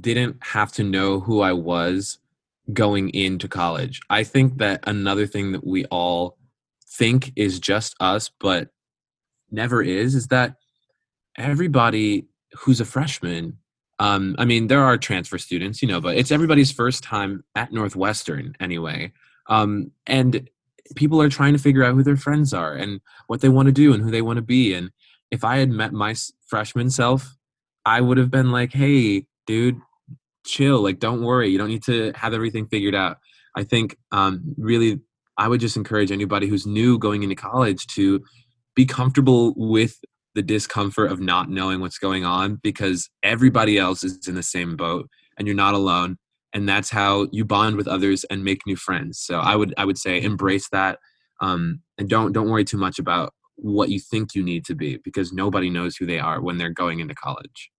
didn't 0.00 0.36
have 0.40 0.72
to 0.72 0.82
know 0.82 1.20
who 1.20 1.40
I 1.40 1.52
was 1.52 2.18
going 2.72 3.10
into 3.10 3.46
college. 3.48 4.00
I 4.08 4.24
think 4.24 4.58
that 4.58 4.80
another 4.86 5.26
thing 5.26 5.52
that 5.52 5.66
we 5.66 5.84
all 5.86 6.38
think 6.88 7.32
is 7.36 7.60
just 7.60 7.94
us, 8.00 8.30
but 8.40 8.70
never 9.50 9.82
is, 9.82 10.14
is 10.14 10.28
that 10.28 10.56
everybody 11.36 12.26
who's 12.56 12.80
a 12.80 12.84
freshman, 12.84 13.58
um, 13.98 14.34
I 14.38 14.44
mean, 14.44 14.68
there 14.68 14.82
are 14.82 14.96
transfer 14.96 15.38
students, 15.38 15.82
you 15.82 15.88
know, 15.88 16.00
but 16.00 16.16
it's 16.16 16.32
everybody's 16.32 16.72
first 16.72 17.04
time 17.04 17.44
at 17.54 17.72
Northwestern 17.72 18.56
anyway. 18.60 19.12
Um, 19.48 19.90
and 20.06 20.48
people 20.96 21.20
are 21.20 21.28
trying 21.28 21.52
to 21.52 21.58
figure 21.58 21.82
out 21.82 21.94
who 21.94 22.02
their 22.02 22.16
friends 22.16 22.52
are 22.52 22.74
and 22.74 23.00
what 23.26 23.40
they 23.40 23.48
want 23.48 23.66
to 23.66 23.72
do 23.72 23.92
and 23.92 24.02
who 24.02 24.10
they 24.10 24.22
want 24.22 24.36
to 24.36 24.42
be. 24.42 24.74
And 24.74 24.90
if 25.30 25.44
I 25.44 25.56
had 25.56 25.70
met 25.70 25.92
my 25.92 26.14
freshman 26.46 26.90
self, 26.90 27.36
I 27.86 28.00
would 28.00 28.18
have 28.18 28.30
been 28.30 28.50
like, 28.50 28.72
hey, 28.72 29.26
dude, 29.46 29.80
chill. 30.46 30.82
Like, 30.82 30.98
don't 30.98 31.22
worry. 31.22 31.48
You 31.48 31.58
don't 31.58 31.68
need 31.68 31.82
to 31.84 32.12
have 32.14 32.34
everything 32.34 32.66
figured 32.66 32.94
out. 32.94 33.18
I 33.56 33.64
think 33.64 33.96
um, 34.12 34.54
really, 34.56 35.00
I 35.36 35.48
would 35.48 35.60
just 35.60 35.76
encourage 35.76 36.12
anybody 36.12 36.48
who's 36.48 36.66
new 36.66 36.98
going 36.98 37.22
into 37.22 37.34
college 37.34 37.86
to 37.88 38.22
be 38.74 38.86
comfortable 38.86 39.54
with 39.56 40.00
the 40.34 40.42
discomfort 40.42 41.12
of 41.12 41.20
not 41.20 41.48
knowing 41.48 41.80
what's 41.80 41.98
going 41.98 42.24
on 42.24 42.56
because 42.56 43.08
everybody 43.22 43.78
else 43.78 44.02
is 44.02 44.26
in 44.26 44.34
the 44.34 44.42
same 44.42 44.76
boat 44.76 45.08
and 45.38 45.46
you're 45.46 45.56
not 45.56 45.74
alone 45.74 46.18
and 46.54 46.68
that's 46.68 46.88
how 46.88 47.26
you 47.32 47.44
bond 47.44 47.76
with 47.76 47.88
others 47.88 48.24
and 48.30 48.44
make 48.44 48.66
new 48.66 48.76
friends. 48.76 49.20
So 49.20 49.38
i 49.40 49.54
would 49.56 49.74
i 49.76 49.84
would 49.84 49.98
say 49.98 50.22
embrace 50.22 50.68
that 50.70 50.98
um, 51.40 51.80
and 51.98 52.08
don't 52.08 52.32
don't 52.32 52.48
worry 52.48 52.64
too 52.64 52.78
much 52.78 52.98
about 52.98 53.34
what 53.56 53.88
you 53.88 54.00
think 54.00 54.34
you 54.34 54.42
need 54.42 54.64
to 54.64 54.74
be 54.74 54.98
because 55.04 55.32
nobody 55.32 55.70
knows 55.70 55.96
who 55.96 56.06
they 56.06 56.18
are 56.18 56.40
when 56.40 56.58
they're 56.58 56.70
going 56.70 57.00
into 57.00 57.14
college. 57.14 57.70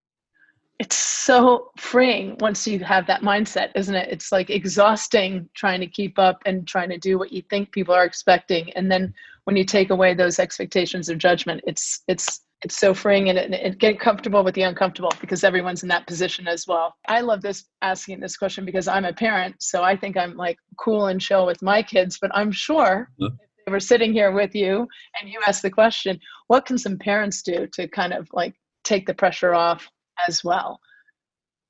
It's 0.77 0.95
so 0.95 1.71
freeing 1.77 2.35
once 2.39 2.67
you 2.67 2.79
have 2.79 3.07
that 3.07 3.21
mindset 3.21 3.71
isn't 3.75 3.95
it? 3.95 4.09
It's 4.11 4.31
like 4.31 4.49
exhausting 4.49 5.49
trying 5.55 5.79
to 5.79 5.87
keep 5.87 6.19
up 6.19 6.41
and 6.45 6.67
trying 6.67 6.89
to 6.89 6.97
do 6.97 7.17
what 7.17 7.31
you 7.31 7.41
think 7.49 7.71
people 7.71 7.95
are 7.95 8.05
expecting 8.05 8.71
and 8.73 8.91
then 8.91 9.13
when 9.45 9.55
you 9.55 9.63
take 9.63 9.89
away 9.89 10.13
those 10.13 10.39
expectations 10.39 11.07
of 11.07 11.17
judgment 11.17 11.61
it's 11.65 12.03
it's 12.07 12.41
it's 12.65 12.79
so 12.79 12.95
freeing 12.95 13.29
and, 13.29 13.37
and, 13.37 13.77
get 13.77 13.99
comfortable 13.99 14.43
with 14.43 14.55
the 14.55 14.63
uncomfortable 14.63 15.11
because 15.21 15.43
everyone's 15.43 15.83
in 15.83 15.89
that 15.89 16.07
position 16.07 16.47
as 16.47 16.65
well. 16.67 16.95
I 17.07 17.21
love 17.21 17.43
this 17.43 17.65
asking 17.83 18.21
this 18.21 18.35
question 18.35 18.65
because 18.65 18.87
I'm 18.87 19.05
a 19.05 19.13
parent, 19.13 19.57
so 19.59 19.83
I 19.83 19.95
think 19.95 20.17
I'm 20.17 20.35
like 20.35 20.57
cool 20.79 21.05
and 21.05 21.21
chill 21.21 21.45
with 21.45 21.61
my 21.61 21.83
kids, 21.83 22.17
but 22.19 22.31
I'm 22.33 22.51
sure 22.51 23.07
if 23.19 23.33
they 23.67 23.71
were 23.71 23.79
sitting 23.79 24.13
here 24.13 24.31
with 24.31 24.55
you 24.55 24.87
and 25.21 25.29
you 25.29 25.39
asked 25.47 25.61
the 25.61 25.69
question, 25.69 26.19
what 26.47 26.65
can 26.65 26.79
some 26.79 26.97
parents 26.97 27.43
do 27.43 27.67
to 27.73 27.87
kind 27.87 28.13
of 28.13 28.27
like 28.33 28.55
take 28.83 29.05
the 29.05 29.13
pressure 29.13 29.53
off 29.53 29.87
as 30.27 30.43
well? 30.43 30.79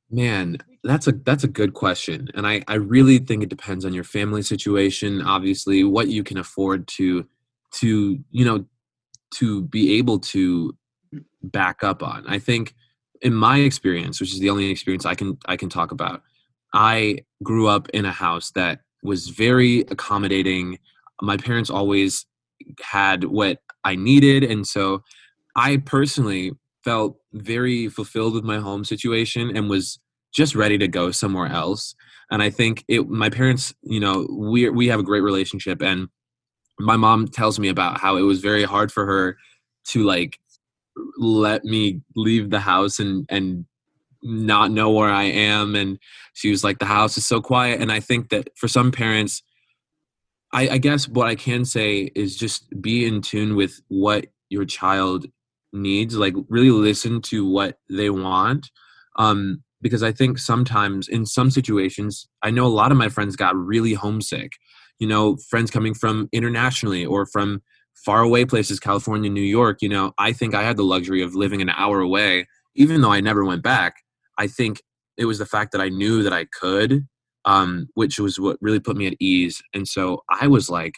Man, 0.09 0.59
that's 0.85 1.07
a 1.07 1.11
that's 1.11 1.43
a 1.43 1.49
good 1.49 1.73
question. 1.73 2.29
And 2.35 2.47
I, 2.47 2.61
I 2.69 2.75
really 2.75 3.17
think 3.17 3.43
it 3.43 3.49
depends 3.49 3.83
on 3.83 3.93
your 3.93 4.05
family 4.05 4.43
situation, 4.43 5.21
obviously, 5.21 5.83
what 5.83 6.07
you 6.07 6.23
can 6.23 6.37
afford 6.37 6.87
to 6.99 7.27
to, 7.79 8.19
you 8.31 8.45
know, 8.45 8.63
to 9.33 9.63
be 9.63 9.97
able 9.97 10.19
to 10.19 10.73
back 11.43 11.83
up 11.83 12.03
on. 12.03 12.23
I 12.27 12.39
think 12.39 12.73
in 13.21 13.33
my 13.33 13.59
experience, 13.59 14.19
which 14.19 14.33
is 14.33 14.39
the 14.39 14.49
only 14.49 14.69
experience 14.69 15.05
I 15.05 15.15
can 15.15 15.37
I 15.45 15.57
can 15.57 15.69
talk 15.69 15.91
about, 15.91 16.21
I 16.73 17.19
grew 17.43 17.67
up 17.67 17.89
in 17.89 18.05
a 18.05 18.11
house 18.11 18.51
that 18.51 18.81
was 19.03 19.29
very 19.29 19.81
accommodating. 19.81 20.79
My 21.21 21.37
parents 21.37 21.69
always 21.69 22.25
had 22.81 23.25
what 23.25 23.59
I 23.83 23.95
needed 23.95 24.43
and 24.43 24.65
so 24.65 25.03
I 25.55 25.77
personally 25.77 26.51
felt 26.83 27.17
very 27.33 27.87
fulfilled 27.87 28.33
with 28.33 28.43
my 28.43 28.59
home 28.59 28.83
situation 28.83 29.55
and 29.55 29.69
was 29.69 29.99
just 30.33 30.55
ready 30.55 30.77
to 30.77 30.87
go 30.87 31.11
somewhere 31.11 31.47
else. 31.47 31.95
And 32.29 32.43
I 32.43 32.49
think 32.49 32.83
it 32.87 33.07
my 33.07 33.29
parents, 33.29 33.73
you 33.81 33.99
know, 33.99 34.27
we 34.31 34.69
we 34.69 34.87
have 34.87 34.99
a 34.99 35.03
great 35.03 35.21
relationship 35.21 35.81
and 35.81 36.09
my 36.79 36.97
mom 36.97 37.27
tells 37.27 37.57
me 37.57 37.69
about 37.69 37.99
how 37.99 38.17
it 38.17 38.21
was 38.21 38.41
very 38.41 38.63
hard 38.63 38.91
for 38.91 39.05
her 39.05 39.37
to 39.85 40.03
like 40.03 40.39
let 41.17 41.63
me 41.65 42.01
leave 42.15 42.49
the 42.49 42.59
house 42.59 42.99
and 42.99 43.25
and 43.29 43.65
not 44.23 44.71
know 44.71 44.89
where 44.89 45.11
I 45.11 45.25
am. 45.25 45.75
And 45.75 45.99
she 46.33 46.49
was 46.49 46.63
like 46.63 46.79
the 46.79 46.85
house 46.85 47.17
is 47.17 47.27
so 47.27 47.41
quiet. 47.41 47.79
And 47.79 47.91
I 47.91 47.99
think 47.99 48.29
that 48.29 48.49
for 48.57 48.67
some 48.67 48.91
parents 48.91 49.43
I, 50.51 50.69
I 50.69 50.77
guess 50.77 51.07
what 51.07 51.27
I 51.27 51.35
can 51.35 51.65
say 51.65 52.11
is 52.15 52.37
just 52.37 52.69
be 52.81 53.05
in 53.05 53.21
tune 53.21 53.55
with 53.55 53.81
what 53.89 54.27
your 54.49 54.65
child 54.65 55.25
needs 55.73 56.15
like 56.15 56.33
really 56.47 56.69
listen 56.69 57.21
to 57.23 57.47
what 57.47 57.77
they 57.89 58.09
want. 58.09 58.71
Um 59.17 59.63
because 59.81 60.01
I 60.01 60.11
think 60.11 60.39
sometimes 60.39 61.07
in 61.07 61.25
some 61.25 61.51
situations 61.51 62.27
I 62.41 62.51
know 62.51 62.65
a 62.65 62.67
lot 62.67 62.91
of 62.91 62.97
my 62.97 63.09
friends 63.09 63.35
got 63.35 63.55
really 63.55 63.93
homesick 63.93 64.53
you 64.99 65.07
know 65.07 65.37
friends 65.37 65.69
coming 65.71 65.93
from 65.93 66.29
internationally 66.31 67.05
or 67.05 67.25
from 67.25 67.61
far 67.95 68.21
away 68.21 68.45
places 68.45 68.79
california 68.79 69.29
new 69.29 69.41
york 69.41 69.81
you 69.81 69.89
know 69.89 70.13
i 70.17 70.31
think 70.31 70.53
i 70.53 70.63
had 70.63 70.77
the 70.77 70.83
luxury 70.83 71.21
of 71.21 71.35
living 71.35 71.61
an 71.61 71.69
hour 71.69 71.99
away 71.99 72.45
even 72.75 73.01
though 73.01 73.11
i 73.11 73.21
never 73.21 73.43
went 73.43 73.63
back. 73.63 73.95
I 74.37 74.47
think 74.47 74.83
it 75.17 75.25
was 75.25 75.39
the 75.39 75.45
fact 75.45 75.71
that 75.71 75.81
i 75.81 75.89
knew 75.89 76.23
that 76.23 76.33
i 76.33 76.45
could 76.45 77.07
um, 77.45 77.87
which 77.93 78.19
was 78.19 78.39
what 78.39 78.57
really 78.59 78.79
put 78.79 78.97
me 78.97 79.05
at 79.05 79.15
ease. 79.19 79.61
And 79.73 79.87
so 79.87 80.23
i 80.29 80.47
was 80.47 80.69
like 80.69 80.95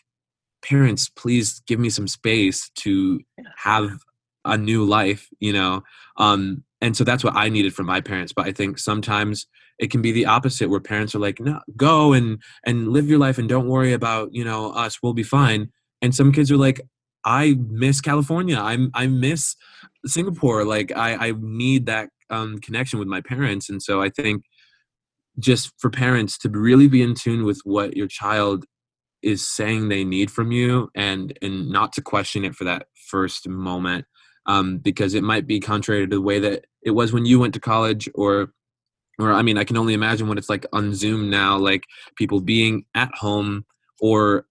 parents 0.63 1.09
please 1.09 1.61
give 1.67 1.79
me 1.79 1.89
some 1.89 2.07
space 2.07 2.71
to 2.75 3.19
have 3.57 3.99
a 4.45 4.57
new 4.57 4.83
life 4.83 5.27
you 5.39 5.53
know? 5.53 5.83
Um, 6.17 6.63
and 6.81 6.95
so 6.95 7.03
that's 7.03 7.23
what 7.23 7.35
i 7.35 7.49
needed 7.49 7.75
from 7.75 7.85
my 7.85 8.01
parents. 8.01 8.33
But 8.33 8.47
i 8.47 8.51
think 8.51 8.79
sometimes 8.79 9.47
it 9.77 9.91
can 9.91 10.01
be 10.01 10.11
the 10.11 10.25
opposite 10.25 10.69
where 10.69 10.79
parents 10.79 11.13
are 11.13 11.19
like 11.19 11.39
no 11.39 11.59
go 11.75 12.13
and 12.13 12.41
and 12.65 12.87
live 12.87 13.07
your 13.07 13.19
life 13.19 13.37
and 13.37 13.47
don't 13.47 13.67
worry 13.67 13.93
about 13.93 14.33
you 14.33 14.43
know 14.43 14.71
us. 14.71 14.99
We'll 15.03 15.13
be 15.13 15.23
fine 15.23 15.71
and 16.01 16.13
some 16.13 16.31
kids 16.31 16.51
are 16.51 16.57
like 16.57 16.81
i 17.25 17.55
miss 17.69 18.01
california. 18.01 18.57
I 18.57 18.77
i 18.93 19.07
miss 19.07 19.55
singapore. 20.05 20.63
Like 20.65 20.95
i 20.95 21.29
i 21.29 21.33
need 21.37 21.85
that 21.87 22.09
um, 22.29 22.59
connection 22.59 22.99
with 22.99 23.07
my 23.07 23.21
parents. 23.21 23.69
And 23.69 23.81
so 23.81 24.01
i 24.01 24.09
think 24.09 24.43
just 25.39 25.71
for 25.77 25.89
parents 25.89 26.37
to 26.39 26.49
really 26.49 26.87
be 26.87 27.01
in 27.01 27.13
tune 27.13 27.45
with 27.45 27.61
what 27.63 27.95
your 27.95 28.07
child 28.07 28.65
is 29.21 29.47
saying 29.47 29.89
they 29.89 30.03
need 30.03 30.31
from 30.31 30.51
you 30.51 30.89
and 30.95 31.37
and 31.41 31.69
not 31.69 31.93
to 31.93 32.01
question 32.01 32.45
it 32.45 32.55
for 32.55 32.63
that 32.63 32.87
first 33.09 33.47
moment 33.47 34.05
um, 34.45 34.77
because 34.77 35.13
it 35.13 35.23
might 35.23 35.45
be 35.45 35.59
contrary 35.59 36.07
to 36.07 36.15
the 36.15 36.21
way 36.21 36.39
that 36.39 36.65
it 36.81 36.91
was 36.91 37.11
when 37.11 37.25
you 37.25 37.39
went 37.39 37.53
to 37.53 37.59
college 37.59 38.07
or 38.15 38.53
or 39.19 39.33
I 39.33 39.41
mean, 39.41 39.57
I 39.57 39.63
can 39.63 39.77
only 39.77 39.93
imagine 39.93 40.27
what 40.27 40.37
it's 40.37 40.49
like 40.49 40.65
on 40.73 40.93
Zoom 40.93 41.29
now, 41.29 41.57
like 41.57 41.85
people 42.17 42.39
being 42.39 42.85
at 42.93 43.13
home 43.15 43.65
or 43.99 44.45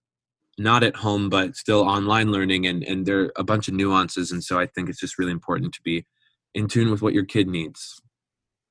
not 0.57 0.83
at 0.83 0.95
home, 0.95 1.29
but 1.29 1.55
still 1.55 1.81
online 1.81 2.31
learning, 2.31 2.65
and 2.67 2.83
and 2.83 3.05
there 3.05 3.21
are 3.21 3.31
a 3.37 3.43
bunch 3.43 3.67
of 3.67 3.73
nuances, 3.73 4.31
and 4.31 4.43
so 4.43 4.59
I 4.59 4.65
think 4.65 4.89
it's 4.89 4.99
just 4.99 5.17
really 5.17 5.31
important 5.31 5.73
to 5.73 5.81
be 5.83 6.05
in 6.53 6.67
tune 6.67 6.89
with 6.89 7.01
what 7.01 7.13
your 7.13 7.25
kid 7.25 7.47
needs. 7.47 8.01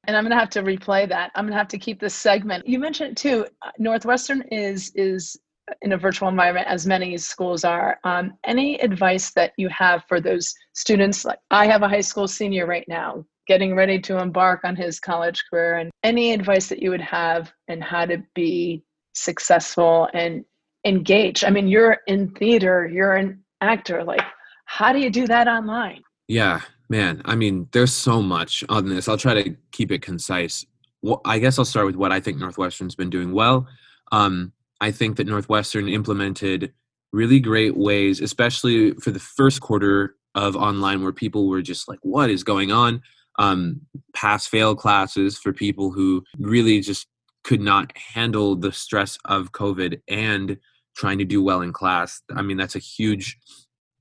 And 0.07 0.17
I'm 0.17 0.25
gonna 0.25 0.39
have 0.39 0.51
to 0.51 0.63
replay 0.63 1.09
that. 1.09 1.33
I'm 1.35 1.47
gonna 1.47 1.57
have 1.57 1.69
to 1.69 1.79
keep 1.79 2.01
this 2.01 2.15
segment. 2.15 2.67
You 2.67 2.79
mentioned 2.79 3.17
too, 3.17 3.47
uh, 3.63 3.71
Northwestern 3.79 4.43
is 4.51 4.93
is 4.95 5.37
in 5.83 5.93
a 5.93 5.99
virtual 5.99 6.29
environment 6.29 6.67
as 6.69 6.87
many 6.87 7.17
schools 7.19 7.65
are. 7.65 7.99
Um, 8.05 8.35
any 8.45 8.79
advice 8.81 9.33
that 9.33 9.53
you 9.57 9.69
have 9.69 10.05
for 10.09 10.21
those 10.21 10.55
students? 10.75 11.25
Like 11.25 11.39
I 11.51 11.67
have 11.67 11.83
a 11.83 11.89
high 11.89 12.03
school 12.03 12.29
senior 12.29 12.67
right 12.67 12.85
now 12.89 13.25
getting 13.47 13.75
ready 13.77 13.99
to 14.01 14.19
embark 14.19 14.61
on 14.65 14.75
his 14.75 14.99
college 14.99 15.45
career 15.49 15.79
and 15.79 15.91
any 16.03 16.33
advice 16.33 16.69
that 16.69 16.83
you 16.83 16.91
would 16.91 17.01
have 17.01 17.53
and 17.69 17.83
how 17.83 18.05
to 18.05 18.23
be 18.35 18.83
successful 19.15 20.09
and 20.15 20.45
engaged 20.87 21.45
i 21.45 21.51
mean 21.51 21.69
you're 21.69 21.99
in 22.07 22.31
theater 22.31 22.89
you're 22.93 23.15
an 23.15 23.43
actor 23.61 24.05
like 24.05 24.23
how 24.69 24.93
do 24.93 24.99
you 24.99 25.11
do 25.11 25.27
that 25.27 25.47
online? 25.47 26.03
Yeah 26.29 26.61
man 26.89 27.21
i 27.25 27.35
mean 27.35 27.69
there's 27.73 27.93
so 27.93 28.23
much 28.23 28.63
on 28.69 28.89
this. 28.89 29.09
I'll 29.09 29.19
try 29.19 29.35
to 29.43 29.57
keep 29.73 29.91
it 29.91 30.03
concise. 30.03 30.65
Well, 31.03 31.21
i 31.25 31.39
guess 31.39 31.59
i'll 31.59 31.65
start 31.65 31.87
with 31.87 31.97
what 31.97 32.13
i 32.13 32.21
think 32.21 32.39
northwestern's 32.39 32.95
been 32.95 33.11
doing 33.11 33.33
well. 33.33 33.67
Um, 34.13 34.53
i 34.81 34.91
think 34.91 35.17
that 35.17 35.27
northwestern 35.27 35.89
implemented 35.89 36.73
really 37.13 37.41
great 37.41 37.77
ways 37.77 38.21
especially 38.21 38.93
for 38.95 39.11
the 39.11 39.21
first 39.21 39.61
quarter 39.61 40.17
of 40.37 40.55
online 40.55 41.03
where 41.03 41.13
people 41.13 41.49
were 41.49 41.63
just 41.63 41.89
like 41.89 41.99
what 42.03 42.31
is 42.31 42.45
going 42.45 42.71
on? 42.71 43.03
Um, 43.39 43.81
pass 44.15 44.47
fail 44.47 44.77
classes 44.77 45.37
for 45.37 45.53
people 45.53 45.91
who 45.91 46.23
really 46.39 46.81
just 46.81 47.07
could 47.43 47.61
not 47.61 47.97
handle 47.97 48.55
the 48.55 48.73
stress 48.73 49.19
of 49.25 49.53
COVID 49.53 50.01
and 50.09 50.59
trying 50.97 51.19
to 51.19 51.25
do 51.25 51.43
well 51.43 51.61
in 51.61 51.73
class. 51.73 52.23
I 52.35 52.43
mean, 52.43 52.57
that's 52.57 52.77
a 52.77 52.81
huge, 52.81 53.39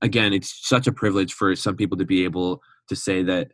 again, 0.02 0.32
it's 0.32 0.66
such 0.68 0.86
a 0.86 0.92
privilege 0.92 1.32
for 1.32 1.54
some 1.54 1.76
people 1.76 1.98
to 1.98 2.04
be 2.04 2.24
able 2.24 2.62
to 2.88 2.96
say 2.96 3.22
that 3.24 3.52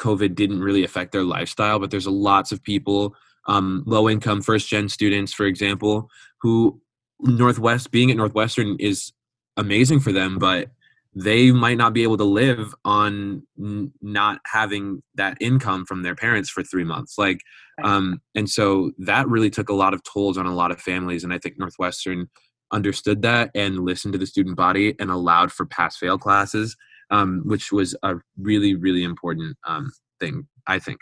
COVID 0.00 0.34
didn't 0.34 0.60
really 0.60 0.84
affect 0.84 1.12
their 1.12 1.24
lifestyle, 1.24 1.78
but 1.78 1.90
there's 1.90 2.06
a 2.06 2.10
lots 2.10 2.52
of 2.52 2.62
people, 2.62 3.14
um, 3.46 3.82
low 3.86 4.08
income 4.08 4.42
first 4.42 4.68
gen 4.68 4.88
students, 4.88 5.32
for 5.32 5.46
example, 5.46 6.08
who 6.40 6.80
Northwest, 7.20 7.90
being 7.90 8.10
at 8.10 8.16
Northwestern 8.16 8.76
is 8.80 9.12
amazing 9.56 10.00
for 10.00 10.12
them, 10.12 10.38
but 10.38 10.70
they 11.14 11.52
might 11.52 11.78
not 11.78 11.92
be 11.92 12.02
able 12.02 12.16
to 12.16 12.24
live 12.24 12.74
on 12.84 13.42
n- 13.58 13.92
not 14.02 14.40
having 14.46 15.02
that 15.14 15.36
income 15.40 15.86
from 15.86 16.02
their 16.02 16.14
parents 16.14 16.50
for 16.50 16.62
three 16.62 16.84
months 16.84 17.16
like 17.18 17.40
um, 17.82 18.20
and 18.34 18.48
so 18.48 18.90
that 18.98 19.28
really 19.28 19.50
took 19.50 19.68
a 19.68 19.74
lot 19.74 19.94
of 19.94 20.02
tolls 20.02 20.36
on 20.36 20.46
a 20.46 20.54
lot 20.54 20.70
of 20.70 20.80
families 20.80 21.22
and 21.22 21.32
i 21.32 21.38
think 21.38 21.58
northwestern 21.58 22.28
understood 22.72 23.22
that 23.22 23.50
and 23.54 23.80
listened 23.80 24.12
to 24.12 24.18
the 24.18 24.26
student 24.26 24.56
body 24.56 24.94
and 24.98 25.10
allowed 25.10 25.52
for 25.52 25.66
pass 25.66 25.96
fail 25.96 26.18
classes 26.18 26.76
um, 27.10 27.42
which 27.44 27.70
was 27.70 27.94
a 28.02 28.16
really 28.38 28.74
really 28.74 29.04
important 29.04 29.56
um, 29.66 29.90
thing 30.20 30.46
i 30.66 30.78
think. 30.78 30.98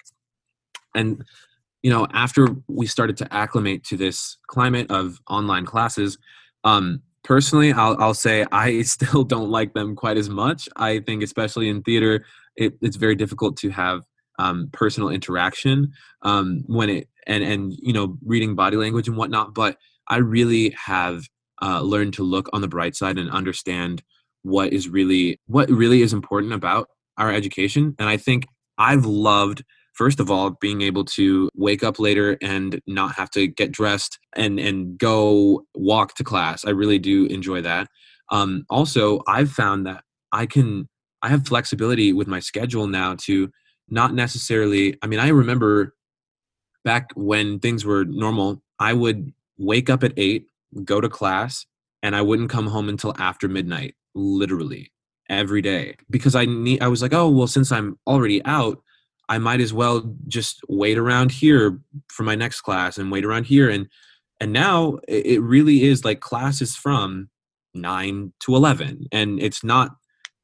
And 0.95 1.25
you 1.83 1.91
know 1.91 2.07
after 2.13 2.49
we 2.69 2.87
started 2.87 3.17
to 3.19 3.35
acclimate 3.35 3.85
to 3.85 3.97
this 3.97 4.37
climate 4.47 4.91
of 4.91 5.21
online 5.29 5.67
classes 5.67 6.19
um, 6.65 7.03
personally 7.25 7.73
I'll, 7.73 7.97
I'll 8.01 8.15
say 8.15 8.45
i 8.53 8.83
still 8.97 9.25
don't 9.25 9.51
like 9.51 9.75
them 9.75 9.95
quite 9.97 10.17
as 10.17 10.29
much. 10.29 10.69
I 10.77 11.01
think 11.01 11.23
especially 11.23 11.69
in 11.69 11.83
theater 11.83 12.25
it, 12.57 12.75
it's 12.83 12.97
very 12.97 13.15
difficult 13.15 13.57
to 13.59 13.71
have 13.71 14.03
um, 14.39 14.69
personal 14.73 15.09
interaction 15.09 15.93
um, 16.23 16.65
when 16.67 16.91
it 16.91 17.09
and 17.27 17.45
and 17.45 17.73
you 17.81 17.93
know 17.93 18.19
reading 18.25 18.55
body 18.55 18.77
language 18.77 19.09
and 19.09 19.17
whatnot 19.17 19.55
but 19.55 19.77
i 20.09 20.17
really 20.17 20.71
have 20.71 21.23
uh, 21.63 21.81
learned 21.81 22.15
to 22.15 22.23
look 22.23 22.49
on 22.53 22.61
the 22.61 22.69
bright 22.69 22.97
side 22.97 23.19
and 23.19 23.31
understand 23.31 24.03
what 24.43 24.73
is 24.73 24.89
really 24.89 25.39
what 25.47 25.71
really 25.71 26.03
is 26.03 26.13
important 26.13 26.53
about 26.53 26.89
our 27.19 27.33
education. 27.33 27.95
And 27.99 28.09
i 28.09 28.17
think 28.17 28.47
i've 28.79 29.05
loved 29.05 29.65
first 29.95 30.21
of 30.21 30.31
all 30.31 30.57
being 30.61 30.81
able 30.83 31.05
to 31.05 31.49
wake 31.55 31.85
up 31.85 31.99
later 31.99 32.39
and 32.43 32.81
not 32.87 33.15
have 33.15 33.31
to 33.31 33.47
get 33.47 33.71
dressed 33.71 34.19
and 34.35 34.59
and 34.59 34.99
go 34.99 35.65
walk 35.75 36.15
to 36.15 36.25
class. 36.25 36.65
I 36.65 36.71
really 36.71 36.99
do 36.99 37.27
enjoy 37.27 37.63
that. 37.63 37.89
Um, 38.31 38.65
also 38.71 39.21
i've 39.29 39.51
found 39.51 39.87
that 39.87 40.03
i 40.33 40.47
can 40.47 40.89
i 41.21 41.29
have 41.29 41.47
flexibility 41.47 42.13
with 42.13 42.27
my 42.27 42.41
schedule 42.41 42.87
now 42.87 43.15
to 43.27 43.51
not 43.89 44.15
necessarily 44.15 44.97
i 45.03 45.07
mean 45.07 45.21
i 45.21 45.29
remember 45.29 45.95
back 46.83 47.11
when 47.15 47.59
things 47.59 47.85
were 47.85 48.05
normal 48.05 48.63
i 48.79 48.93
would 48.95 49.33
wake 49.59 49.91
up 49.91 50.03
at 50.03 50.15
8 50.17 50.47
go 50.85 51.01
to 51.01 51.09
class 51.09 51.67
and 52.03 52.17
i 52.17 52.23
wouldn't 52.23 52.51
come 52.51 52.67
home 52.67 52.89
until 52.89 53.15
after 53.19 53.49
midnight 53.49 53.95
literally 54.15 54.93
every 55.29 55.63
day 55.63 55.97
because 56.11 56.35
i 56.35 56.45
need 56.45 56.83
i 56.83 56.89
was 56.89 57.03
like 57.03 57.13
oh 57.13 57.29
well 57.29 57.47
since 57.47 57.73
i'm 57.73 57.99
already 58.07 58.45
out 58.45 58.83
I 59.29 59.39
might 59.39 59.61
as 59.61 59.73
well 59.73 60.15
just 60.29 60.61
wait 60.69 60.99
around 60.99 61.33
here 61.33 61.81
for 62.09 62.23
my 62.23 62.35
next 62.35 62.61
class 62.61 62.99
and 62.99 63.11
wait 63.11 63.25
around 63.25 63.45
here 63.45 63.71
and 63.71 63.89
and 64.41 64.53
now 64.53 64.99
it 65.09 65.41
really 65.41 65.85
is 65.85 66.05
like 66.05 66.21
classes 66.21 66.77
from 66.77 67.31
9 67.75 68.33
to 68.41 68.55
11 68.55 69.07
and 69.13 69.41
it's 69.41 69.65
not 69.65 69.93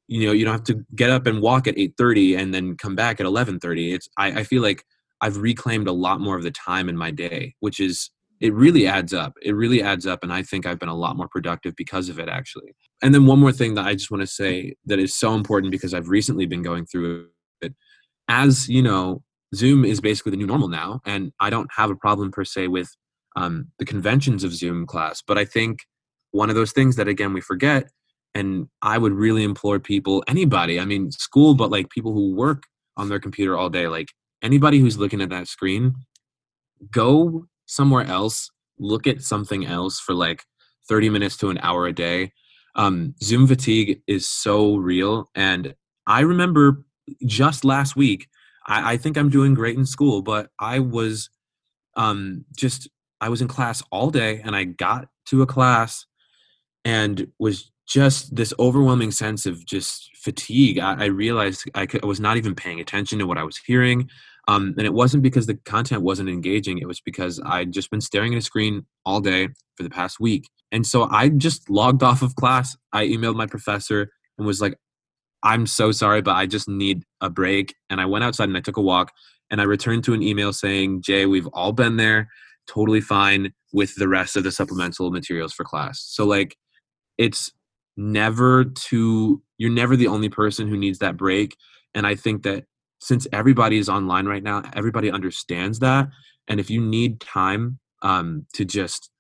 you 0.07 0.27
know 0.27 0.33
you 0.33 0.45
don't 0.45 0.55
have 0.55 0.65
to 0.65 0.87
get 0.95 1.11
up 1.11 1.27
and 1.27 1.43
walk 1.43 1.67
at 1.67 1.77
8.30 1.77 2.39
and 2.39 2.55
then 2.55 2.77
come 2.77 2.95
back 2.95 3.21
at 3.21 3.27
11.30 3.27 3.95
it's 3.95 4.09
I, 4.17 4.41
I 4.41 4.45
feel 4.45 4.63
like 4.63 4.85
i've 5.21 5.37
reclaimed 5.37 5.89
a 5.89 5.93
lot 5.93 6.21
more 6.21 6.37
of 6.37 6.43
the 6.43 6.51
time 6.51 6.89
in 6.89 6.97
my 6.97 7.11
day 7.11 7.55
which 7.61 7.81
is 7.81 8.11
it 8.41 8.55
really 8.55 8.87
adds 8.87 9.13
up. 9.13 9.35
It 9.43 9.55
really 9.55 9.83
adds 9.83 10.07
up 10.07 10.23
and 10.23 10.33
i 10.33 10.43
think 10.43 10.67
i've 10.67 10.79
been 10.79 10.89
a 10.89 10.95
lot 10.95 11.17
more 11.17 11.29
productive 11.29 11.75
because 11.77 12.09
of 12.09 12.19
it 12.19 12.29
actually. 12.29 12.75
And 13.03 13.15
then 13.15 13.27
one 13.27 13.39
more 13.39 13.53
thing 13.53 13.75
that 13.75 13.87
i 13.87 13.95
just 13.95 14.11
want 14.11 14.23
to 14.23 14.27
say 14.27 14.75
that 14.87 14.99
is 14.99 15.15
so 15.15 15.35
important 15.35 15.71
because 15.73 15.95
i've 15.95 16.09
recently 16.09 16.47
been 16.47 16.63
going 16.63 16.87
through 16.87 17.29
it. 17.61 17.75
As 18.29 18.69
you 18.69 18.83
know 18.83 19.23
zoom 19.55 19.85
is 19.85 20.01
basically 20.01 20.31
the 20.31 20.37
new 20.37 20.47
normal 20.47 20.69
now 20.69 21.01
and 21.07 21.33
i 21.41 21.51
don't 21.51 21.71
have 21.75 21.91
a 21.91 21.97
problem 21.97 22.31
per 22.31 22.45
se 22.45 22.69
with 22.69 22.95
um, 23.37 23.69
the 23.79 23.85
conventions 23.85 24.45
of 24.45 24.53
zoom 24.53 24.87
class 24.87 25.23
but 25.27 25.39
i 25.39 25.45
think 25.45 25.81
one 26.33 26.51
of 26.51 26.57
those 26.57 26.73
things 26.73 26.97
that 26.97 27.09
again 27.09 27.33
we 27.33 27.41
forget 27.41 27.91
and 28.35 28.69
i 28.83 28.99
would 28.99 29.13
really 29.13 29.45
implore 29.45 29.79
people 29.79 30.23
anybody 30.29 30.79
i 30.79 30.85
mean 30.85 31.11
school 31.11 31.55
but 31.55 31.71
like 31.71 31.89
people 31.91 32.13
who 32.13 32.35
work 32.35 32.65
on 32.97 33.09
their 33.09 33.21
computer 33.21 33.57
all 33.57 33.71
day 33.71 33.89
like 33.89 34.09
anybody 34.43 34.79
who's 34.79 34.99
looking 34.99 35.23
at 35.23 35.31
that 35.31 35.49
screen 35.49 35.95
go 36.91 37.47
somewhere 37.69 38.05
else 38.05 38.51
look 38.79 39.07
at 39.07 39.23
something 39.23 39.65
else 39.67 40.01
for 40.01 40.15
like 40.15 40.45
30 40.89 41.11
minutes 41.11 41.37
to 41.37 41.51
an 41.51 41.59
hour 41.59 41.87
a 41.87 41.93
day 41.93 42.33
um, 42.75 43.15
zoom 43.23 43.47
fatigue 43.47 44.01
is 44.07 44.29
so 44.29 44.77
real 44.77 45.29
and 45.35 45.75
i 46.07 46.21
remember 46.21 46.85
just 47.25 47.65
last 47.65 47.97
week, 47.97 48.29
I, 48.67 48.95
I 48.95 48.97
think 48.97 49.17
I'm 49.17 49.31
doing 49.31 49.55
great 49.55 49.77
in 49.77 49.87
school, 49.87 50.23
but 50.23 50.51
I 50.59 50.79
was 50.79 51.31
um, 51.97 52.45
just 52.57 52.89
I 53.21 53.29
was 53.29 53.41
in 53.43 53.49
class 53.49 53.83
all 53.91 54.11
day, 54.11 54.41
and 54.45 54.55
I 54.55 54.65
got 54.65 55.09
to 55.27 55.43
a 55.43 55.47
class 55.47 56.07
and 56.85 57.29
was 57.39 57.71
just 57.87 58.37
this 58.37 58.53
overwhelming 58.59 59.11
sense 59.11 59.47
of 59.47 59.65
just 59.65 60.11
fatigue. 60.17 60.79
I, 60.79 61.05
I 61.05 61.07
realized 61.07 61.69
I, 61.75 61.87
could, 61.87 62.05
I, 62.05 62.07
was 62.07 62.21
not 62.21 62.37
even 62.37 62.55
paying 62.55 62.81
attention 62.81 63.19
to 63.19 63.27
what 63.27 63.39
I 63.39 63.43
was 63.43 63.57
hearing. 63.57 64.11
Um, 64.49 64.75
and 64.79 64.87
it 64.87 64.95
wasn't 64.95 65.23
because 65.23 65.47
the 65.47 65.55
content 65.55 66.03
wasn't 66.03 66.31
engaging. 66.31 66.79
It 66.79 66.89
was 66.89 67.01
because 67.01 67.39
I'd 67.45 67.71
just 67.71 67.91
been 67.91 68.01
staring 68.01 68.33
at 68.33 68.39
a 68.39 68.43
screen 68.43 68.87
all 69.05 69.21
day 69.21 69.49
for 69.77 69.83
the 69.83 69.91
past 69.91 70.19
week. 70.19 70.49
And 70.73 70.87
so 70.87 71.09
I 71.11 71.29
just 71.29 71.69
logged 71.69 72.03
off 72.03 72.23
of 72.23 72.35
class. 72.35 72.75
I 72.93 73.07
emailed 73.07 73.37
my 73.37 73.47
professor 73.47 74.11
and 74.39 74.47
was 74.47 74.61
like, 74.61 74.75
I'm 75.43 75.67
so 75.67 75.93
sorry, 75.93 76.23
but 76.23 76.35
I 76.35 76.47
just 76.47 76.69
need 76.69 77.05
a 77.21 77.29
break. 77.29 77.75
And 77.91 78.01
I 78.01 78.07
went 78.07 78.25
outside 78.25 78.49
and 78.49 78.57
I 78.57 78.61
took 78.61 78.79
a 78.79 78.83
walk 78.83 79.13
and 79.51 79.61
I 79.61 79.65
returned 79.65 80.05
to 80.05 80.15
an 80.15 80.23
email 80.23 80.53
saying, 80.55 81.03
Jay, 81.03 81.27
we've 81.27 81.47
all 81.49 81.73
been 81.73 81.97
there, 81.97 82.29
totally 82.67 83.03
fine 83.03 83.53
with 83.73 83.95
the 83.97 84.09
rest 84.09 84.35
of 84.35 84.45
the 84.45 84.53
supplemental 84.53 85.11
materials 85.11 85.53
for 85.53 85.65
class. 85.65 86.03
So, 86.03 86.25
like, 86.25 86.57
it's 87.19 87.53
never 87.97 88.65
too, 88.65 89.43
you're 89.59 89.71
never 89.71 89.95
the 89.95 90.07
only 90.07 90.29
person 90.31 90.69
who 90.69 90.77
needs 90.77 90.99
that 91.01 91.17
break. 91.17 91.57
And 91.95 92.07
I 92.07 92.15
think 92.15 92.43
that 92.45 92.65
since 92.99 93.27
everybody 93.33 93.79
is 93.79 93.89
online 93.89 94.27
right 94.27 94.43
now, 94.43 94.63
everybody 94.75 95.11
understands 95.11 95.79
that. 95.81 96.09
And 96.49 96.59
if 96.59 96.71
you 96.71 96.81
need 96.81 97.21
time 97.21 97.79
um, 98.03 98.47
to 98.55 98.65
just 98.65 99.11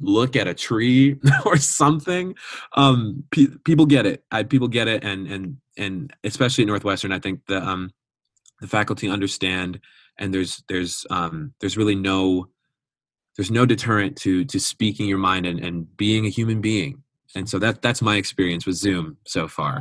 look 0.00 0.34
at 0.36 0.48
a 0.48 0.54
tree 0.54 1.16
or 1.44 1.56
something 1.56 2.34
um 2.76 3.22
pe- 3.30 3.54
people 3.64 3.86
get 3.86 4.06
it 4.06 4.24
I, 4.30 4.42
people 4.42 4.68
get 4.68 4.88
it 4.88 5.04
and 5.04 5.26
and 5.26 5.56
and 5.76 6.12
especially 6.24 6.64
at 6.64 6.68
northwestern 6.68 7.12
i 7.12 7.18
think 7.18 7.40
the 7.46 7.62
um 7.62 7.90
the 8.60 8.66
faculty 8.66 9.08
understand 9.08 9.80
and 10.18 10.32
there's 10.32 10.62
there's 10.68 11.06
um 11.10 11.52
there's 11.60 11.76
really 11.76 11.94
no 11.94 12.48
there's 13.36 13.50
no 13.50 13.66
deterrent 13.66 14.16
to 14.18 14.44
to 14.46 14.58
speaking 14.58 15.06
your 15.06 15.18
mind 15.18 15.46
and 15.46 15.60
and 15.60 15.96
being 15.96 16.26
a 16.26 16.30
human 16.30 16.60
being 16.60 17.02
and 17.34 17.48
so 17.48 17.58
that 17.58 17.82
that's 17.82 18.02
my 18.02 18.16
experience 18.16 18.66
with 18.66 18.76
zoom 18.76 19.16
so 19.26 19.46
far 19.46 19.80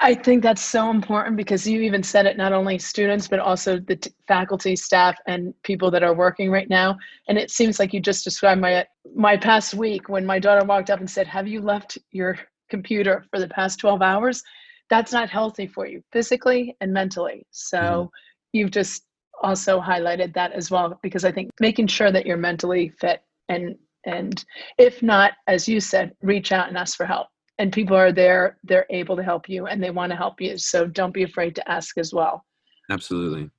I 0.00 0.14
think 0.14 0.42
that's 0.42 0.62
so 0.62 0.90
important 0.90 1.36
because 1.36 1.66
you 1.66 1.80
even 1.82 2.02
said 2.02 2.26
it 2.26 2.36
not 2.36 2.52
only 2.52 2.78
students, 2.78 3.28
but 3.28 3.38
also 3.38 3.78
the 3.78 3.96
t- 3.96 4.10
faculty, 4.26 4.74
staff, 4.74 5.16
and 5.26 5.54
people 5.62 5.90
that 5.92 6.02
are 6.02 6.14
working 6.14 6.50
right 6.50 6.68
now. 6.68 6.98
And 7.28 7.38
it 7.38 7.50
seems 7.50 7.78
like 7.78 7.92
you 7.92 8.00
just 8.00 8.24
described 8.24 8.60
my 8.60 8.86
my 9.14 9.36
past 9.36 9.72
week 9.74 10.08
when 10.08 10.26
my 10.26 10.38
daughter 10.38 10.64
walked 10.66 10.90
up 10.90 10.98
and 10.98 11.10
said, 11.10 11.26
Have 11.28 11.46
you 11.46 11.60
left 11.60 11.96
your 12.10 12.36
computer 12.70 13.24
for 13.30 13.38
the 13.38 13.48
past 13.48 13.78
12 13.78 14.02
hours? 14.02 14.42
That's 14.90 15.12
not 15.12 15.30
healthy 15.30 15.66
for 15.66 15.86
you 15.86 16.02
physically 16.12 16.76
and 16.80 16.92
mentally. 16.92 17.46
So 17.50 17.78
mm-hmm. 17.78 18.06
you've 18.52 18.72
just 18.72 19.04
also 19.42 19.80
highlighted 19.80 20.34
that 20.34 20.52
as 20.52 20.70
well 20.70 20.98
because 21.02 21.24
I 21.24 21.32
think 21.32 21.50
making 21.60 21.86
sure 21.86 22.10
that 22.10 22.26
you're 22.26 22.36
mentally 22.36 22.92
fit 23.00 23.22
and 23.48 23.76
and 24.06 24.44
if 24.76 25.02
not, 25.02 25.32
as 25.46 25.66
you 25.66 25.80
said, 25.80 26.12
reach 26.20 26.52
out 26.52 26.68
and 26.68 26.76
ask 26.76 26.94
for 26.96 27.06
help 27.06 27.28
and 27.58 27.72
people 27.72 27.96
are 27.96 28.12
there 28.12 28.56
they're 28.64 28.86
able 28.90 29.16
to 29.16 29.22
help 29.22 29.48
you 29.48 29.66
and 29.66 29.82
they 29.82 29.90
want 29.90 30.10
to 30.10 30.16
help 30.16 30.40
you 30.40 30.56
so 30.58 30.86
don't 30.86 31.14
be 31.14 31.22
afraid 31.22 31.54
to 31.54 31.70
ask 31.70 31.98
as 31.98 32.12
well. 32.12 32.44
Absolutely. 32.90 33.50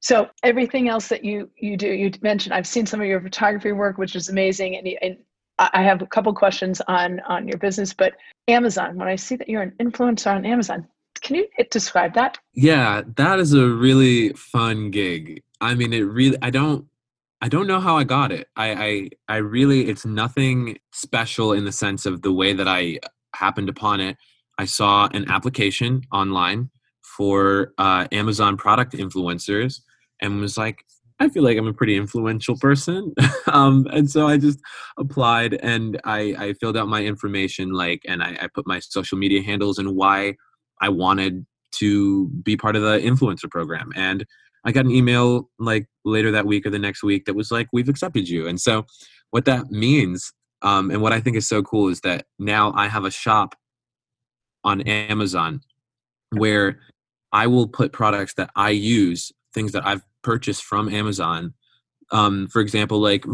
So 0.00 0.28
everything 0.42 0.88
else 0.88 1.08
that 1.08 1.24
you 1.24 1.50
you 1.56 1.76
do 1.76 1.88
you 1.88 2.10
mentioned 2.22 2.54
i've 2.54 2.66
seen 2.66 2.86
some 2.86 3.00
of 3.00 3.06
your 3.06 3.20
photography 3.20 3.72
work 3.72 3.98
which 3.98 4.16
is 4.16 4.28
amazing 4.28 4.76
and, 4.76 4.88
and 5.00 5.16
i 5.58 5.82
have 5.82 6.02
a 6.02 6.06
couple 6.06 6.34
questions 6.34 6.80
on 6.88 7.20
on 7.20 7.46
your 7.46 7.58
business 7.58 7.94
but 7.94 8.14
amazon 8.48 8.96
when 8.96 9.06
i 9.06 9.14
see 9.14 9.36
that 9.36 9.48
you're 9.48 9.62
an 9.62 9.72
influencer 9.80 10.34
on 10.34 10.44
amazon 10.44 10.86
can 11.20 11.36
you 11.36 11.46
describe 11.70 12.14
that? 12.14 12.38
Yeah 12.52 13.02
that 13.16 13.38
is 13.38 13.52
a 13.52 13.68
really 13.68 14.30
fun 14.30 14.90
gig. 14.90 15.42
I 15.60 15.74
mean 15.74 15.92
it 15.92 16.00
really 16.00 16.36
i 16.42 16.50
don't 16.50 16.86
I 17.42 17.48
don't 17.48 17.66
know 17.66 17.80
how 17.80 17.96
I 17.98 18.04
got 18.04 18.30
it. 18.30 18.46
I, 18.56 19.10
I 19.28 19.34
I 19.34 19.36
really 19.38 19.88
it's 19.88 20.06
nothing 20.06 20.78
special 20.92 21.52
in 21.52 21.64
the 21.64 21.72
sense 21.72 22.06
of 22.06 22.22
the 22.22 22.32
way 22.32 22.52
that 22.52 22.68
I 22.68 23.00
happened 23.34 23.68
upon 23.68 24.00
it. 24.00 24.16
I 24.58 24.64
saw 24.64 25.08
an 25.12 25.28
application 25.28 26.02
online 26.12 26.70
for 27.02 27.74
uh, 27.78 28.06
Amazon 28.12 28.56
product 28.56 28.92
influencers 28.92 29.80
and 30.20 30.40
was 30.40 30.56
like, 30.56 30.84
I 31.18 31.28
feel 31.28 31.42
like 31.42 31.58
I'm 31.58 31.66
a 31.66 31.72
pretty 31.72 31.96
influential 31.96 32.56
person. 32.58 33.12
um, 33.46 33.86
and 33.92 34.10
so 34.10 34.28
I 34.28 34.38
just 34.38 34.60
applied 34.96 35.54
and 35.54 36.00
I, 36.04 36.34
I 36.38 36.52
filled 36.54 36.76
out 36.76 36.88
my 36.88 37.02
information, 37.02 37.72
like, 37.72 38.02
and 38.06 38.22
I, 38.22 38.38
I 38.42 38.48
put 38.54 38.66
my 38.66 38.78
social 38.80 39.18
media 39.18 39.42
handles 39.42 39.78
and 39.78 39.96
why 39.96 40.36
I 40.80 40.88
wanted 40.88 41.44
to 41.72 42.28
be 42.28 42.56
part 42.56 42.76
of 42.76 42.82
the 42.82 42.98
influencer 42.98 43.50
program. 43.50 43.90
And 43.94 44.24
I 44.64 44.72
got 44.72 44.84
an 44.84 44.90
email 44.90 45.48
like 45.58 45.86
later 46.04 46.30
that 46.32 46.46
week 46.46 46.66
or 46.66 46.70
the 46.70 46.78
next 46.78 47.02
week 47.02 47.24
that 47.24 47.34
was 47.34 47.50
like, 47.50 47.68
we've 47.72 47.88
accepted 47.88 48.28
you. 48.28 48.46
And 48.46 48.60
so 48.60 48.86
what 49.30 49.44
that 49.46 49.70
means 49.70 50.32
Um, 50.62 50.90
and 50.90 51.02
what 51.02 51.12
I 51.12 51.20
think 51.20 51.36
is 51.36 51.48
so 51.48 51.62
cool 51.62 51.88
is 51.88 52.00
that 52.02 52.26
now 52.38 52.72
I 52.74 52.88
have 52.88 53.04
a 53.04 53.10
shop 53.10 53.54
on 54.64 54.80
Amazon 54.82 55.60
where 56.30 56.78
I 57.32 57.46
will 57.48 57.66
put 57.66 57.92
products 57.92 58.34
that 58.34 58.50
I 58.54 58.70
use, 58.70 59.32
things 59.52 59.72
that 59.72 59.84
I've 59.86 60.02
purchased 60.22 60.62
from 60.62 60.88
Amazon. 60.88 61.54
Um, 62.12 62.46
for 62.48 62.60
example, 62.60 63.00
like 63.00 63.24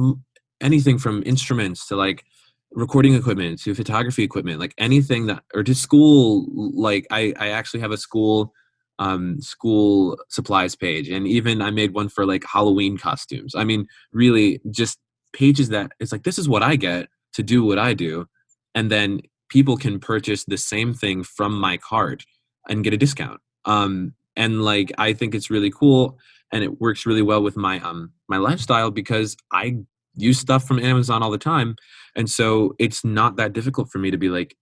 anything 0.61 0.99
from 0.99 1.23
instruments 1.27 1.87
to 1.89 1.97
like 1.97 2.25
recording 2.73 3.15
equipment 3.15 3.61
to 3.63 3.75
photography 3.75 4.23
equipment, 4.23 4.61
like 4.61 4.75
anything 4.79 5.27
that, 5.27 5.43
or 5.55 5.63
to 5.63 5.75
school. 5.75 6.47
Like 6.55 7.07
I, 7.11 7.35
I 7.39 7.49
actually 7.49 7.81
have 7.81 7.91
a 7.91 7.97
school 7.99 8.53
um, 8.99 9.41
school 9.41 10.19
supplies 10.29 10.75
page, 10.75 11.09
and 11.09 11.27
even 11.27 11.63
I 11.63 11.71
made 11.71 11.95
one 11.95 12.09
for 12.09 12.27
like 12.27 12.45
Halloween 12.45 12.99
costumes. 12.99 13.55
I 13.55 13.65
mean, 13.65 13.87
really, 14.13 14.61
just 14.71 14.99
pages 15.33 15.69
that 15.69 15.93
it's 16.01 16.13
like 16.13 16.25
this 16.25 16.39
is 16.39 16.49
what 16.49 16.63
I 16.63 16.77
get 16.77 17.09
to 17.35 17.43
do 17.43 17.65
what 17.65 17.79
I 17.79 17.95
do, 17.95 18.27
and 18.75 18.91
then 18.91 19.21
people 19.49 19.77
can 19.77 19.99
purchase 19.99 20.45
the 20.45 20.59
same 20.59 20.93
thing 20.95 21.23
from 21.23 21.59
my 21.59 21.77
cart 21.77 22.25
and 22.69 22.85
get 22.85 22.93
a 22.93 22.99
discount. 22.99 23.41
Um, 23.65 24.15
and 24.37 24.63
like 24.63 24.93
I 24.99 25.13
think 25.13 25.35
it's 25.35 25.51
really 25.51 25.71
cool, 25.71 26.19
and 26.53 26.65
it 26.65 26.81
works 26.81 27.07
really 27.07 27.23
well 27.23 27.43
with 27.43 27.57
my 27.57 27.81
um 27.81 28.13
my 28.29 28.37
lifestyle 28.37 28.91
because 28.91 29.37
I 29.53 29.77
use 30.17 30.39
stuff 30.39 30.65
from 30.65 30.81
Amazon 30.81 31.23
all 31.23 31.31
the 31.31 31.39
time, 31.39 31.77
and 32.17 32.31
so 32.31 32.75
it's 32.79 33.05
not 33.05 33.37
that 33.37 33.53
difficult 33.53 33.91
for 33.91 33.99
me 33.99 34.11
to 34.11 34.19
be 34.19 34.29
like, 34.29 34.57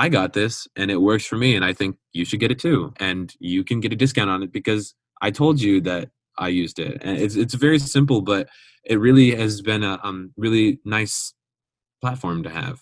I 0.00 0.08
got 0.08 0.32
this 0.32 0.66
and 0.76 0.90
it 0.90 0.96
works 0.96 1.26
for 1.26 1.36
me 1.36 1.54
and 1.56 1.62
I 1.62 1.74
think 1.74 1.98
you 2.14 2.24
should 2.24 2.40
get 2.40 2.50
it 2.50 2.58
too 2.58 2.94
and 2.98 3.34
you 3.38 3.62
can 3.62 3.80
get 3.80 3.92
a 3.92 3.96
discount 3.96 4.30
on 4.30 4.42
it 4.42 4.50
because 4.50 4.94
I 5.20 5.30
told 5.30 5.60
you 5.60 5.82
that 5.82 6.08
I 6.38 6.48
used 6.48 6.78
it. 6.78 7.02
And 7.02 7.18
it's 7.18 7.36
it's 7.36 7.52
very 7.52 7.78
simple 7.78 8.22
but 8.22 8.48
it 8.86 8.98
really 8.98 9.34
has 9.34 9.60
been 9.60 9.84
a 9.84 10.00
um, 10.02 10.32
really 10.38 10.80
nice 10.86 11.34
platform 12.00 12.42
to 12.44 12.48
have. 12.48 12.80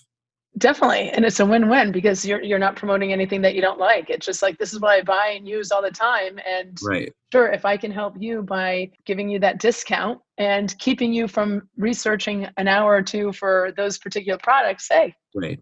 Definitely. 0.58 1.10
And 1.10 1.24
it's 1.24 1.40
a 1.40 1.46
win-win 1.46 1.90
because 1.90 2.24
you're 2.24 2.40
you're 2.40 2.64
not 2.66 2.76
promoting 2.76 3.12
anything 3.12 3.42
that 3.42 3.56
you 3.56 3.62
don't 3.62 3.80
like. 3.80 4.10
It's 4.10 4.24
just 4.24 4.40
like 4.40 4.56
this 4.58 4.72
is 4.72 4.78
what 4.78 4.92
I 4.92 5.02
buy 5.02 5.34
and 5.36 5.46
use 5.46 5.72
all 5.72 5.82
the 5.82 5.90
time 5.90 6.38
and 6.48 6.78
right. 6.84 7.12
sure 7.32 7.48
if 7.48 7.64
I 7.64 7.76
can 7.76 7.90
help 7.90 8.14
you 8.16 8.42
by 8.42 8.92
giving 9.06 9.28
you 9.28 9.40
that 9.40 9.58
discount 9.58 10.20
and 10.36 10.78
keeping 10.78 11.12
you 11.12 11.26
from 11.26 11.68
researching 11.76 12.46
an 12.56 12.68
hour 12.68 12.94
or 12.94 13.02
two 13.02 13.32
for 13.32 13.72
those 13.76 13.98
particular 13.98 14.38
products, 14.40 14.86
hey. 14.88 15.16
Right. 15.34 15.58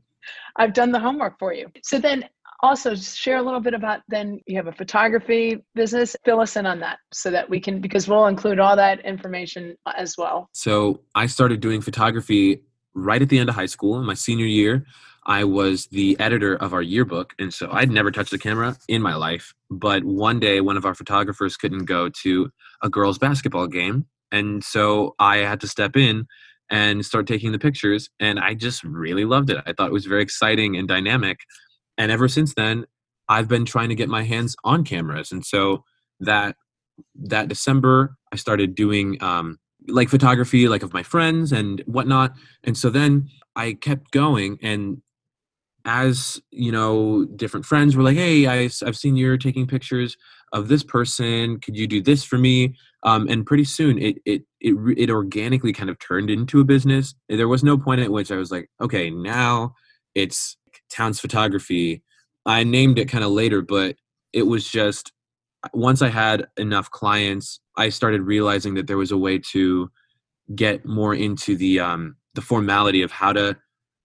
I've 0.56 0.72
done 0.72 0.92
the 0.92 1.00
homework 1.00 1.38
for 1.38 1.52
you. 1.52 1.68
So 1.82 1.98
then 1.98 2.24
also 2.60 2.94
share 2.94 3.36
a 3.36 3.42
little 3.42 3.60
bit 3.60 3.74
about 3.74 4.00
then 4.08 4.40
you 4.46 4.56
have 4.56 4.66
a 4.66 4.72
photography 4.72 5.58
business. 5.74 6.16
Fill 6.24 6.40
us 6.40 6.56
in 6.56 6.66
on 6.66 6.80
that 6.80 6.98
so 7.12 7.30
that 7.30 7.48
we 7.48 7.60
can 7.60 7.80
because 7.80 8.08
we'll 8.08 8.26
include 8.26 8.58
all 8.58 8.76
that 8.76 9.04
information 9.04 9.76
as 9.96 10.16
well. 10.16 10.48
So 10.52 11.00
i 11.14 11.26
started 11.26 11.60
doing 11.60 11.80
photography 11.80 12.62
right 12.94 13.20
at 13.20 13.28
the 13.28 13.38
end 13.38 13.48
of 13.48 13.54
high 13.54 13.66
school. 13.66 13.98
In 13.98 14.06
my 14.06 14.14
senior 14.14 14.46
year 14.46 14.84
i 15.26 15.42
was 15.44 15.86
the 15.88 16.18
editor 16.20 16.56
of 16.56 16.72
our 16.72 16.82
yearbook. 16.82 17.34
And 17.38 17.52
so 17.52 17.68
i'd 17.72 17.90
never 17.90 18.10
touched 18.10 18.32
a 18.32 18.38
camera 18.38 18.76
in 18.88 19.02
my 19.02 19.14
life. 19.14 19.54
But 19.70 20.04
one 20.04 20.40
day 20.40 20.60
one 20.60 20.76
of 20.76 20.86
our 20.86 20.94
photographers 20.94 21.56
couldn't 21.56 21.84
go 21.84 22.08
to 22.22 22.50
a 22.82 22.88
girls 22.88 23.18
basketball 23.18 23.66
game. 23.66 24.06
And 24.32 24.64
so 24.64 25.14
i 25.18 25.38
had 25.38 25.60
to 25.60 25.68
step 25.68 25.96
in 25.96 26.26
and 26.70 27.04
start 27.04 27.26
taking 27.26 27.52
the 27.52 27.58
pictures. 27.58 28.10
And 28.20 28.38
I 28.38 28.54
just 28.54 28.82
really 28.84 29.24
loved 29.24 29.50
it. 29.50 29.62
I 29.66 29.72
thought 29.72 29.88
it 29.88 29.92
was 29.92 30.06
very 30.06 30.22
exciting 30.22 30.76
and 30.76 30.88
dynamic. 30.88 31.40
And 31.98 32.10
ever 32.10 32.28
since 32.28 32.54
then, 32.54 32.86
I've 33.28 33.48
been 33.48 33.64
trying 33.64 33.88
to 33.88 33.94
get 33.94 34.08
my 34.08 34.22
hands 34.22 34.56
on 34.64 34.84
cameras. 34.84 35.32
And 35.32 35.44
so 35.44 35.84
that 36.20 36.56
that 37.14 37.48
December, 37.48 38.16
I 38.32 38.36
started 38.36 38.74
doing 38.74 39.22
um, 39.22 39.58
like 39.88 40.08
photography, 40.08 40.68
like 40.68 40.82
of 40.82 40.92
my 40.92 41.02
friends 41.02 41.52
and 41.52 41.82
whatnot. 41.86 42.34
And 42.64 42.76
so 42.76 42.90
then 42.90 43.28
I 43.54 43.74
kept 43.74 44.10
going. 44.10 44.58
And 44.62 45.02
as 45.84 46.40
you 46.50 46.72
know, 46.72 47.24
different 47.36 47.64
friends 47.64 47.96
were 47.96 48.02
like, 48.02 48.16
"Hey, 48.16 48.46
I, 48.46 48.68
I've 48.84 48.96
seen 48.96 49.16
you're 49.16 49.38
taking 49.38 49.66
pictures 49.66 50.16
of 50.52 50.68
this 50.68 50.82
person. 50.82 51.60
Could 51.60 51.76
you 51.76 51.86
do 51.86 52.02
this 52.02 52.24
for 52.24 52.38
me?" 52.38 52.76
Um, 53.04 53.28
and 53.28 53.46
pretty 53.46 53.64
soon, 53.64 53.98
it 53.98 54.16
it 54.24 54.42
it 54.66 54.74
it 54.98 55.10
organically 55.10 55.72
kind 55.72 55.88
of 55.88 55.98
turned 56.00 56.28
into 56.28 56.60
a 56.60 56.64
business. 56.64 57.14
There 57.28 57.48
was 57.48 57.62
no 57.62 57.78
point 57.78 58.00
at 58.00 58.10
which 58.10 58.32
I 58.32 58.36
was 58.36 58.50
like, 58.50 58.68
okay, 58.80 59.10
now 59.10 59.74
it's 60.14 60.56
Towns 60.90 61.20
Photography. 61.20 62.02
I 62.44 62.64
named 62.64 62.98
it 62.98 63.08
kind 63.08 63.22
of 63.22 63.30
later, 63.30 63.62
but 63.62 63.96
it 64.32 64.42
was 64.42 64.68
just 64.68 65.12
once 65.72 66.02
I 66.02 66.08
had 66.08 66.46
enough 66.56 66.90
clients, 66.90 67.60
I 67.76 67.90
started 67.90 68.22
realizing 68.22 68.74
that 68.74 68.88
there 68.88 68.96
was 68.96 69.12
a 69.12 69.16
way 69.16 69.38
to 69.52 69.90
get 70.54 70.84
more 70.84 71.14
into 71.14 71.56
the 71.56 71.78
um, 71.78 72.16
the 72.34 72.42
formality 72.42 73.02
of 73.02 73.12
how 73.12 73.32
to 73.32 73.56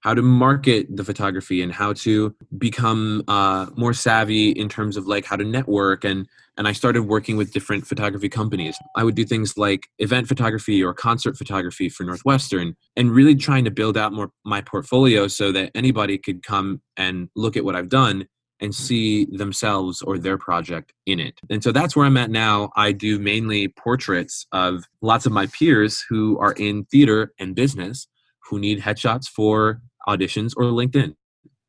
how 0.02 0.14
to 0.14 0.22
market 0.22 0.88
the 0.96 1.04
photography 1.04 1.62
and 1.62 1.72
how 1.72 1.94
to 1.94 2.36
become 2.58 3.24
uh, 3.28 3.68
more 3.76 3.94
savvy 3.94 4.50
in 4.50 4.68
terms 4.68 4.98
of 4.98 5.08
like 5.08 5.26
how 5.26 5.36
to 5.36 5.44
network 5.44 6.04
and 6.04 6.28
and 6.58 6.68
I 6.68 6.74
started 6.74 7.04
working 7.04 7.38
with 7.38 7.54
different 7.54 7.88
photography 7.88 8.28
companies. 8.28 8.78
I 8.96 9.06
would 9.06 9.16
do 9.16 9.24
things 9.24 9.58
like 9.58 9.88
event 10.00 10.28
photography 10.28 10.84
or 10.84 10.94
concert 10.94 11.38
photography 11.38 11.88
for 11.88 12.04
Northwestern 12.04 12.76
and 12.98 13.10
really 13.10 13.36
trying 13.36 13.64
to 13.66 13.72
build 13.72 13.98
out 13.98 14.12
more 14.12 14.32
my 14.46 14.62
portfolio 14.62 15.28
so 15.28 15.52
that 15.54 15.72
anybody 15.76 16.18
could 16.18 16.44
come 16.44 16.82
and 16.98 17.30
look 17.36 17.56
at 17.56 17.64
what 17.64 17.76
I've 17.76 17.90
done 17.90 18.28
and 18.60 18.76
see 18.76 19.26
themselves 19.32 20.02
or 20.02 20.18
their 20.18 20.38
project 20.38 20.94
in 21.06 21.20
it. 21.20 21.40
And 21.50 21.64
so 21.64 21.72
that's 21.72 21.96
where 21.96 22.06
I'm 22.06 22.18
at 22.18 22.30
now. 22.30 22.70
I 22.76 22.92
do 22.92 23.18
mainly 23.18 23.70
portraits 23.70 24.46
of 24.52 24.84
lots 25.02 25.26
of 25.26 25.32
my 25.32 25.48
peers 25.48 26.04
who 26.08 26.38
are 26.38 26.54
in 26.54 26.84
theater 26.86 27.34
and 27.40 27.56
business 27.56 28.08
who 28.52 28.60
need 28.60 28.82
headshots 28.82 29.28
for 29.28 29.82
auditions 30.08 30.54
or 30.58 30.66
LinkedIn. 30.66 31.16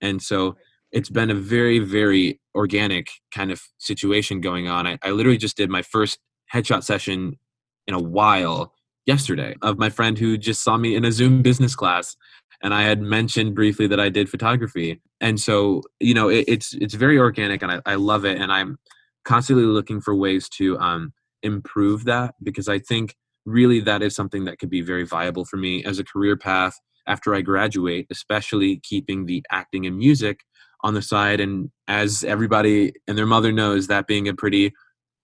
And 0.01 0.23
so 0.23 0.57
it's 0.91 1.11
been 1.11 1.31
a 1.31 1.35
very, 1.35 1.79
very 1.79 2.41
organic 2.55 3.09
kind 3.35 3.51
of 3.51 3.63
situation 3.79 4.41
going 4.41 4.69
on. 4.69 4.87
I, 4.87 4.99
I 5.03 5.11
literally 5.11 5.39
just 5.39 5.57
did 5.57 5.71
my 5.71 5.83
first 5.83 6.19
headshot 6.53 6.83
session 6.85 7.39
in 7.87 7.95
a 7.95 8.01
while 8.01 8.75
yesterday 9.07 9.57
of 9.63 9.79
my 9.79 9.91
friend 9.91 10.19
who 10.19 10.37
just 10.37 10.63
saw 10.63 10.77
me 10.77 10.95
in 10.95 11.05
a 11.05 11.13
Zoom 11.13 11.43
business 11.43 11.75
class 11.75 12.17
and 12.63 12.73
I 12.73 12.83
had 12.83 13.01
mentioned 13.01 13.55
briefly 13.55 13.87
that 13.89 13.99
I 13.99 14.09
did 14.09 14.29
photography. 14.29 15.01
And 15.21 15.41
so, 15.41 15.83
you 15.99 16.15
know, 16.15 16.29
it, 16.29 16.45
it's 16.47 16.75
it's 16.75 16.95
very 16.95 17.19
organic 17.19 17.63
and 17.63 17.73
I, 17.73 17.81
I 17.85 17.95
love 17.97 18.25
it. 18.25 18.41
And 18.41 18.53
I'm 18.53 18.79
constantly 19.25 19.65
looking 19.65 20.01
for 20.01 20.15
ways 20.15 20.49
to 20.51 20.79
um, 20.79 21.13
improve 21.43 22.05
that 22.05 22.35
because 22.43 22.69
I 22.69 22.79
think 22.79 23.17
really 23.45 23.81
that 23.81 24.03
is 24.03 24.15
something 24.15 24.45
that 24.45 24.59
could 24.61 24.71
be 24.71 24.81
very 24.81 25.05
viable 25.05 25.45
for 25.45 25.57
me 25.57 25.85
as 25.85 25.99
a 25.99 26.05
career 26.05 26.37
path 26.37 26.79
after 27.07 27.35
I 27.35 27.41
graduate, 27.41 28.07
especially 28.11 28.81
keeping 28.83 29.27
the 29.27 29.43
acting 29.51 29.87
and 29.87 29.97
music 29.97 30.41
on 30.85 30.95
the 30.95 31.03
side. 31.03 31.41
And 31.41 31.71
as 31.89 32.25
everybody 32.25 32.93
and 33.07 33.17
their 33.17 33.27
mother 33.27 33.53
knows, 33.53 33.87
that 33.87 34.07
being 34.07 34.29
a 34.29 34.35
pretty 34.35 34.73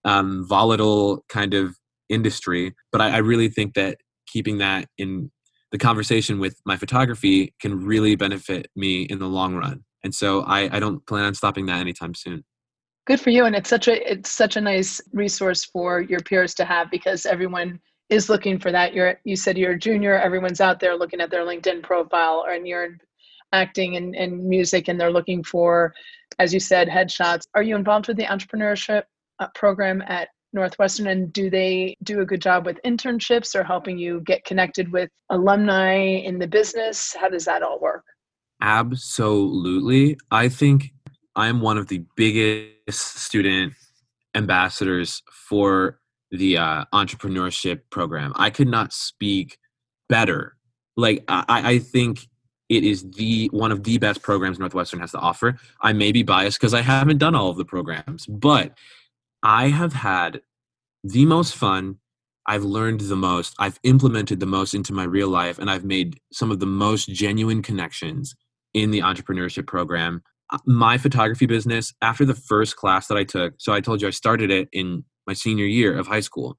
um, 0.04 0.46
volatile 0.46 1.24
kind 1.28 1.54
of 1.54 1.76
industry. 2.08 2.74
But 2.92 3.00
I, 3.00 3.10
I 3.10 3.18
really 3.18 3.48
think 3.48 3.74
that 3.74 3.98
keeping 4.26 4.58
that 4.58 4.86
in 4.98 5.30
the 5.72 5.78
conversation 5.78 6.38
with 6.38 6.60
my 6.64 6.76
photography 6.76 7.54
can 7.60 7.84
really 7.84 8.14
benefit 8.14 8.68
me 8.74 9.02
in 9.02 9.18
the 9.18 9.26
long 9.28 9.54
run. 9.54 9.84
And 10.04 10.14
so 10.14 10.42
I, 10.42 10.76
I 10.76 10.80
don't 10.80 11.04
plan 11.06 11.24
on 11.24 11.34
stopping 11.34 11.66
that 11.66 11.80
anytime 11.80 12.14
soon 12.14 12.44
good 13.08 13.18
for 13.18 13.30
you 13.30 13.46
and 13.46 13.56
it's 13.56 13.70
such 13.70 13.88
a 13.88 14.12
it's 14.12 14.30
such 14.30 14.56
a 14.56 14.60
nice 14.60 15.00
resource 15.14 15.64
for 15.64 16.02
your 16.02 16.20
peers 16.20 16.52
to 16.52 16.62
have 16.62 16.90
because 16.90 17.24
everyone 17.24 17.80
is 18.08 18.28
looking 18.28 18.58
for 18.58 18.72
that. 18.72 18.94
You're 18.94 19.20
you 19.24 19.36
said 19.36 19.58
you're 19.58 19.72
a 19.72 19.78
junior 19.78 20.18
everyone's 20.18 20.60
out 20.60 20.80
there 20.80 20.96
looking 20.96 21.20
at 21.20 21.30
their 21.30 21.44
linkedin 21.44 21.82
profile 21.82 22.46
and 22.48 22.66
you're 22.66 22.98
acting 23.52 23.96
and, 23.96 24.14
and 24.14 24.44
music 24.44 24.88
and 24.88 25.00
they're 25.00 25.12
looking 25.12 25.42
for 25.42 25.94
as 26.38 26.52
you 26.52 26.60
said 26.60 26.88
headshots. 26.88 27.46
Are 27.54 27.62
you 27.62 27.76
involved 27.76 28.08
with 28.08 28.16
the 28.16 28.24
entrepreneurship 28.24 29.04
uh, 29.38 29.48
program 29.54 30.02
at 30.06 30.28
northwestern 30.52 31.08
and 31.08 31.32
do 31.32 31.50
they 31.50 31.96
do 32.02 32.20
a 32.20 32.26
good 32.26 32.40
job 32.40 32.64
with 32.64 32.78
internships 32.84 33.54
or 33.54 33.62
helping 33.62 33.98
you 33.98 34.20
get 34.20 34.44
connected 34.44 34.90
with 34.90 35.10
alumni 35.30 35.96
in 35.96 36.38
the 36.38 36.46
business? 36.46 37.14
How 37.18 37.28
does 37.28 37.44
that 37.44 37.62
all 37.62 37.78
work? 37.80 38.04
Absolutely. 38.60 40.18
I 40.30 40.48
think 40.48 40.92
i'm 41.36 41.60
one 41.60 41.78
of 41.78 41.86
the 41.86 42.04
biggest 42.16 43.16
student 43.16 43.72
ambassadors 44.34 45.22
for 45.30 46.00
the 46.30 46.56
uh, 46.56 46.84
entrepreneurship 46.92 47.80
program 47.90 48.32
i 48.36 48.50
could 48.50 48.68
not 48.68 48.92
speak 48.92 49.58
better 50.08 50.56
like 50.98 51.24
I, 51.28 51.44
I 51.48 51.78
think 51.78 52.26
it 52.68 52.84
is 52.84 53.10
the 53.12 53.48
one 53.52 53.72
of 53.72 53.84
the 53.84 53.98
best 53.98 54.20
programs 54.20 54.58
Northwestern 54.58 55.00
has 55.00 55.12
to 55.12 55.18
offer. 55.18 55.56
I 55.80 55.92
may 55.92 56.12
be 56.12 56.22
biased 56.22 56.58
because 56.58 56.74
I 56.74 56.82
haven't 56.82 57.18
done 57.18 57.34
all 57.34 57.48
of 57.48 57.56
the 57.56 57.64
programs, 57.64 58.26
but 58.26 58.76
I 59.42 59.68
have 59.68 59.92
had 59.92 60.42
the 61.02 61.24
most 61.24 61.54
fun. 61.54 61.98
I've 62.46 62.64
learned 62.64 63.00
the 63.02 63.16
most. 63.16 63.54
I've 63.58 63.78
implemented 63.84 64.40
the 64.40 64.46
most 64.46 64.74
into 64.74 64.92
my 64.92 65.04
real 65.04 65.28
life, 65.28 65.58
and 65.58 65.70
I've 65.70 65.84
made 65.84 66.18
some 66.32 66.50
of 66.50 66.60
the 66.60 66.66
most 66.66 67.08
genuine 67.08 67.62
connections 67.62 68.34
in 68.74 68.90
the 68.90 69.00
entrepreneurship 69.00 69.66
program. 69.66 70.22
Uh, 70.50 70.58
my 70.66 70.98
photography 70.98 71.46
business, 71.46 71.94
after 72.02 72.24
the 72.24 72.34
first 72.34 72.76
class 72.76 73.06
that 73.06 73.16
I 73.16 73.24
took, 73.24 73.54
so 73.58 73.72
I 73.72 73.80
told 73.80 74.02
you 74.02 74.08
I 74.08 74.12
started 74.12 74.50
it 74.50 74.68
in 74.72 75.04
my 75.28 75.34
senior 75.34 75.66
year 75.66 75.96
of 75.96 76.08
high 76.08 76.20
school. 76.20 76.58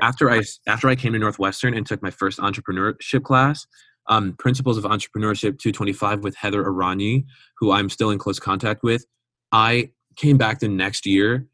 After 0.00 0.30
I 0.30 0.40
after 0.66 0.88
I 0.88 0.96
came 0.96 1.12
to 1.12 1.18
Northwestern 1.18 1.74
and 1.74 1.86
took 1.86 2.02
my 2.02 2.10
first 2.10 2.38
entrepreneurship 2.38 3.24
class, 3.24 3.66
um, 4.08 4.34
Principles 4.38 4.78
of 4.78 4.84
Entrepreneurship 4.84 5.58
225 5.58 6.24
with 6.24 6.34
Heather 6.36 6.64
Arani, 6.64 7.24
who 7.58 7.72
I'm 7.72 7.90
still 7.90 8.10
in 8.10 8.18
close 8.18 8.38
contact 8.38 8.82
with. 8.82 9.04
I 9.52 9.90
came 10.16 10.38
back 10.38 10.60
the 10.60 10.68
next 10.68 11.04
year. 11.06 11.46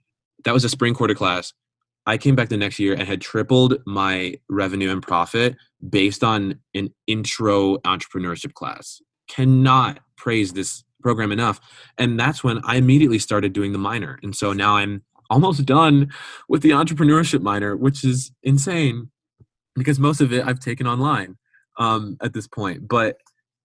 That 0.44 0.54
was 0.54 0.64
a 0.64 0.68
spring 0.68 0.94
quarter 0.94 1.14
class. 1.14 1.52
I 2.06 2.16
came 2.16 2.34
back 2.34 2.48
the 2.48 2.56
next 2.56 2.78
year 2.78 2.94
and 2.94 3.02
had 3.02 3.20
tripled 3.20 3.76
my 3.86 4.34
revenue 4.48 4.90
and 4.90 5.02
profit 5.02 5.56
based 5.88 6.24
on 6.24 6.58
an 6.74 6.90
intro 7.06 7.76
entrepreneurship 7.78 8.54
class. 8.54 9.00
Cannot 9.28 10.00
praise 10.16 10.52
this 10.52 10.82
program 11.02 11.32
enough. 11.32 11.60
And 11.98 12.18
that's 12.18 12.42
when 12.42 12.60
I 12.64 12.76
immediately 12.76 13.18
started 13.18 13.52
doing 13.52 13.72
the 13.72 13.78
minor. 13.78 14.18
And 14.22 14.34
so 14.34 14.52
now 14.52 14.76
I'm 14.76 15.02
almost 15.30 15.64
done 15.64 16.12
with 16.48 16.62
the 16.62 16.70
entrepreneurship 16.70 17.40
minor, 17.40 17.76
which 17.76 18.04
is 18.04 18.32
insane 18.42 19.10
because 19.76 19.98
most 19.98 20.20
of 20.20 20.32
it 20.32 20.46
I've 20.46 20.60
taken 20.60 20.86
online 20.86 21.36
um, 21.78 22.16
at 22.20 22.34
this 22.34 22.46
point. 22.46 22.88
But 22.88 23.16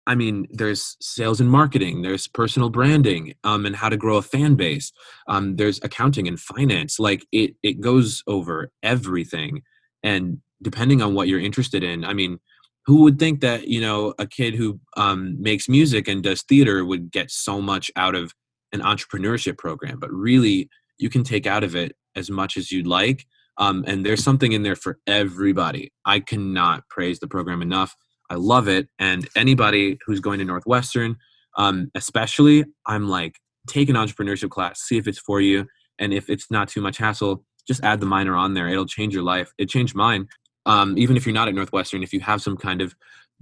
I 0.08 0.16
mean, 0.16 0.48
there's 0.52 0.98
sales 1.02 1.42
and 1.42 1.50
marketing, 1.50 2.04
there's 2.04 2.28
personal 2.28 2.70
branding, 2.70 3.34
um, 3.44 3.66
and 3.66 3.76
how 3.76 3.90
to 3.90 3.98
grow 3.98 4.18
a 4.18 4.22
fan 4.22 4.56
base. 4.56 4.92
Um, 5.28 5.56
there's 5.56 5.84
accounting 5.84 6.28
and 6.28 6.40
finance. 6.40 7.00
Like 7.00 7.26
it, 7.32 7.56
it 7.64 7.82
goes 7.82 8.24
over 8.28 8.72
everything. 8.84 9.64
And 10.04 10.42
depending 10.62 11.02
on 11.02 11.16
what 11.16 11.28
you're 11.28 11.40
interested 11.40 11.84
in, 11.84 12.06
I 12.06 12.14
mean, 12.14 12.40
who 12.86 13.02
would 13.02 13.18
think 13.18 13.42
that 13.42 13.68
you 13.68 13.82
know 13.82 14.14
a 14.20 14.28
kid 14.28 14.54
who 14.54 14.80
um, 14.96 15.42
makes 15.42 15.68
music 15.68 16.08
and 16.08 16.22
does 16.22 16.44
theater 16.44 16.86
would 16.86 17.12
get 17.12 17.32
so 17.32 17.60
much 17.60 17.90
out 17.96 18.14
of 18.14 18.34
an 18.72 18.82
entrepreneurship 18.82 19.58
program? 19.58 20.00
But 20.00 20.12
really, 20.12 20.70
you 20.98 21.10
can 21.10 21.24
take 21.24 21.46
out 21.46 21.64
of 21.64 21.76
it 21.76 21.96
as 22.16 22.30
much 22.30 22.58
as 22.58 22.72
you'd 22.72 22.88
like. 22.88 23.26
Um, 23.58 23.84
and 23.88 24.06
there's 24.06 24.24
something 24.24 24.52
in 24.52 24.64
there 24.64 24.76
for 24.76 25.00
everybody. 25.08 25.92
I 26.06 26.20
cannot 26.20 26.88
praise 26.90 27.20
the 27.20 27.28
program 27.28 27.62
enough. 27.62 27.96
I 28.30 28.36
love 28.36 28.68
it. 28.68 28.90
And 29.00 29.28
anybody 29.36 29.98
who's 30.06 30.20
going 30.20 30.40
to 30.40 30.46
Northwestern, 30.46 31.18
um, 31.58 31.90
especially, 31.96 32.66
I'm 32.86 33.08
like, 33.08 33.38
take 33.68 33.90
an 33.90 33.96
entrepreneurship 33.96 34.50
class, 34.50 34.82
see 34.82 34.98
if 34.98 35.08
it's 35.08 35.20
for 35.20 35.42
you. 35.42 35.68
And 36.00 36.14
if 36.14 36.30
it's 36.30 36.52
not 36.52 36.68
too 36.68 36.82
much 36.82 36.98
hassle, 36.98 37.44
just 37.68 37.84
add 37.84 38.00
the 38.00 38.06
minor 38.06 38.36
on 38.36 38.54
there. 38.54 38.68
It'll 38.68 38.86
change 38.86 39.14
your 39.14 39.24
life. 39.24 39.54
It 39.58 39.70
changed 39.70 39.96
mine. 39.96 40.28
Um, 40.66 40.98
even 40.98 41.16
if 41.16 41.26
you're 41.26 41.34
not 41.34 41.48
at 41.48 41.56
Northwestern, 41.56 42.04
if 42.04 42.14
you 42.14 42.20
have 42.22 42.42
some 42.42 42.58
kind 42.58 42.82
of, 42.82 42.96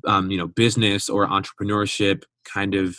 um, 0.06 0.30
you 0.30 0.38
know, 0.38 0.48
business 0.48 1.10
or 1.10 1.28
entrepreneurship 1.28 2.24
kind 2.46 2.76
of 2.76 2.96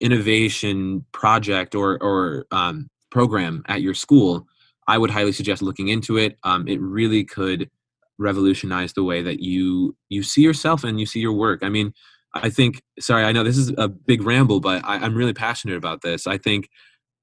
innovation 0.00 1.04
project 1.12 1.74
or, 1.74 2.02
or 2.02 2.46
um, 2.50 2.88
program 3.10 3.62
at 3.66 3.82
your 3.82 3.94
school, 3.94 4.46
I 4.86 4.98
would 4.98 5.10
highly 5.10 5.32
suggest 5.32 5.62
looking 5.62 5.88
into 5.88 6.16
it. 6.16 6.38
Um, 6.44 6.66
it 6.66 6.80
really 6.80 7.24
could 7.24 7.70
revolutionize 8.18 8.92
the 8.92 9.04
way 9.04 9.22
that 9.22 9.40
you 9.40 9.96
you 10.08 10.22
see 10.22 10.42
yourself 10.42 10.84
and 10.84 10.98
you 10.98 11.06
see 11.06 11.20
your 11.20 11.32
work. 11.32 11.60
I 11.62 11.68
mean, 11.68 11.92
I 12.34 12.50
think. 12.50 12.82
Sorry, 12.98 13.24
I 13.24 13.32
know 13.32 13.44
this 13.44 13.58
is 13.58 13.72
a 13.78 13.88
big 13.88 14.22
ramble, 14.22 14.60
but 14.60 14.84
I, 14.84 14.96
I'm 14.96 15.14
really 15.14 15.34
passionate 15.34 15.76
about 15.76 16.02
this. 16.02 16.26
I 16.26 16.38
think, 16.38 16.68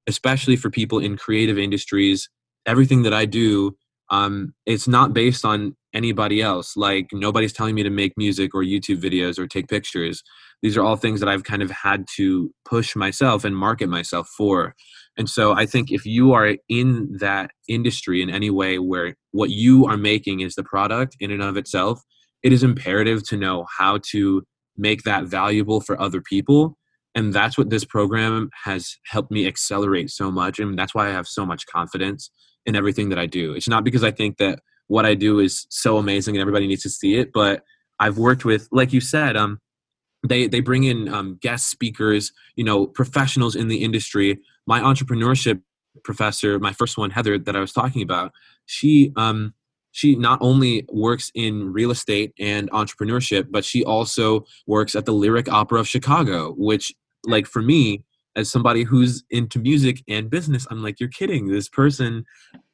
especially 0.08 0.56
for 0.56 0.70
people 0.70 1.00
in 1.00 1.18
creative 1.18 1.58
industries, 1.58 2.30
everything 2.66 3.04
that 3.04 3.14
I 3.14 3.26
do, 3.26 3.76
um, 4.10 4.54
it's 4.66 4.88
not 4.88 5.14
based 5.14 5.46
on 5.46 5.76
anybody 5.94 6.42
else. 6.42 6.76
Like 6.76 7.08
nobody's 7.12 7.54
telling 7.54 7.74
me 7.76 7.84
to 7.84 7.90
make 7.90 8.14
music 8.18 8.54
or 8.54 8.62
YouTube 8.62 9.02
videos 9.02 9.40
or 9.40 9.48
take 9.48 9.68
pictures. 9.68 10.24
These 10.62 10.78
are 10.78 10.84
all 10.84 10.96
things 10.96 11.20
that 11.20 11.30
I've 11.30 11.44
kind 11.44 11.64
of 11.64 11.72
had 11.72 12.06
to 12.16 12.52
push 12.66 12.96
myself 12.96 13.44
and 13.44 13.56
market 13.56 13.90
myself 13.90 14.28
for. 14.28 14.76
And 15.18 15.30
so 15.30 15.54
I 15.54 15.66
think 15.66 15.92
if 15.92 16.06
you 16.06 16.34
are 16.34 16.56
in 16.68 17.18
that 17.20 17.52
industry 17.70 18.22
in 18.22 18.30
any 18.30 18.50
way 18.50 18.80
where 18.80 19.16
what 19.32 19.50
you 19.50 19.86
are 19.86 19.98
making 19.98 20.42
is 20.42 20.56
the 20.56 20.64
product 20.64 21.16
in 21.20 21.32
and 21.32 21.42
of 21.42 21.58
itself, 21.58 22.02
it 22.44 22.52
is 22.52 22.64
imperative 22.64 23.28
to 23.30 23.38
know 23.38 23.66
how 23.78 24.00
to 24.12 24.44
make 24.78 25.04
that 25.04 25.26
valuable 25.26 25.80
for 25.80 26.00
other 26.00 26.22
people. 26.22 26.78
And 27.16 27.34
that's 27.34 27.58
what 27.58 27.70
this 27.70 27.86
program 27.86 28.50
has 28.66 28.98
helped 29.06 29.32
me 29.32 29.48
accelerate 29.48 30.10
so 30.10 30.30
much. 30.30 30.60
And 30.60 30.78
that's 30.78 30.94
why 30.94 31.08
I 31.08 31.12
have 31.12 31.28
so 31.28 31.46
much 31.46 31.66
confidence 31.66 32.30
in 32.66 32.76
everything 32.76 33.10
that 33.10 33.20
I 33.20 33.26
do. 33.26 33.54
It's 33.54 33.70
not 33.70 33.86
because 33.86 34.04
I 34.04 34.12
think 34.12 34.38
that 34.38 34.60
what 34.88 35.06
I 35.06 35.16
do 35.16 35.40
is 35.40 35.66
so 35.70 35.98
amazing 35.98 36.36
and 36.36 36.42
everybody 36.42 36.68
needs 36.68 36.84
to 36.84 36.90
see 36.90 37.16
it, 37.16 37.32
but 37.34 37.64
I've 38.00 38.18
worked 38.18 38.44
with, 38.44 38.68
like 38.72 38.92
you 38.92 39.00
said, 39.00 39.38
um, 39.38 39.60
they 40.28 40.48
they 40.48 40.60
bring 40.60 40.84
in 40.84 41.08
um, 41.08 41.38
guest 41.42 41.70
speakers, 41.70 42.32
you 42.56 42.64
know, 42.64 42.88
professionals 42.88 43.56
in 43.56 43.68
the 43.68 43.84
industry 43.84 44.40
my 44.66 44.80
entrepreneurship 44.80 45.62
professor, 46.04 46.60
my 46.60 46.74
first 46.74 46.98
one, 46.98 47.10
Heather, 47.10 47.38
that 47.38 47.56
I 47.56 47.60
was 47.60 47.74
talking 47.74 48.02
about, 48.02 48.32
she 48.66 49.12
um, 49.16 49.54
she 49.92 50.16
not 50.16 50.40
only 50.42 50.86
works 50.92 51.32
in 51.36 51.72
real 51.72 51.90
estate 51.90 52.34
and 52.38 52.70
entrepreneurship, 52.72 53.48
but 53.50 53.64
she 53.64 53.84
also 53.86 54.46
works 54.68 54.94
at 54.94 55.06
the 55.06 55.14
Lyric 55.14 55.50
Opera 55.50 55.80
of 55.80 55.88
Chicago, 55.88 56.54
which, 56.58 56.94
like 57.26 57.48
for 57.48 57.62
me, 57.62 58.04
as 58.36 58.52
somebody 58.52 58.84
who's 58.84 59.24
into 59.30 59.58
music 59.58 60.04
and 60.10 60.30
business, 60.30 60.68
I'm 60.70 60.84
like, 60.84 61.00
you're 61.00 61.08
kidding. 61.08 61.48
This 61.48 61.70
person 61.70 62.26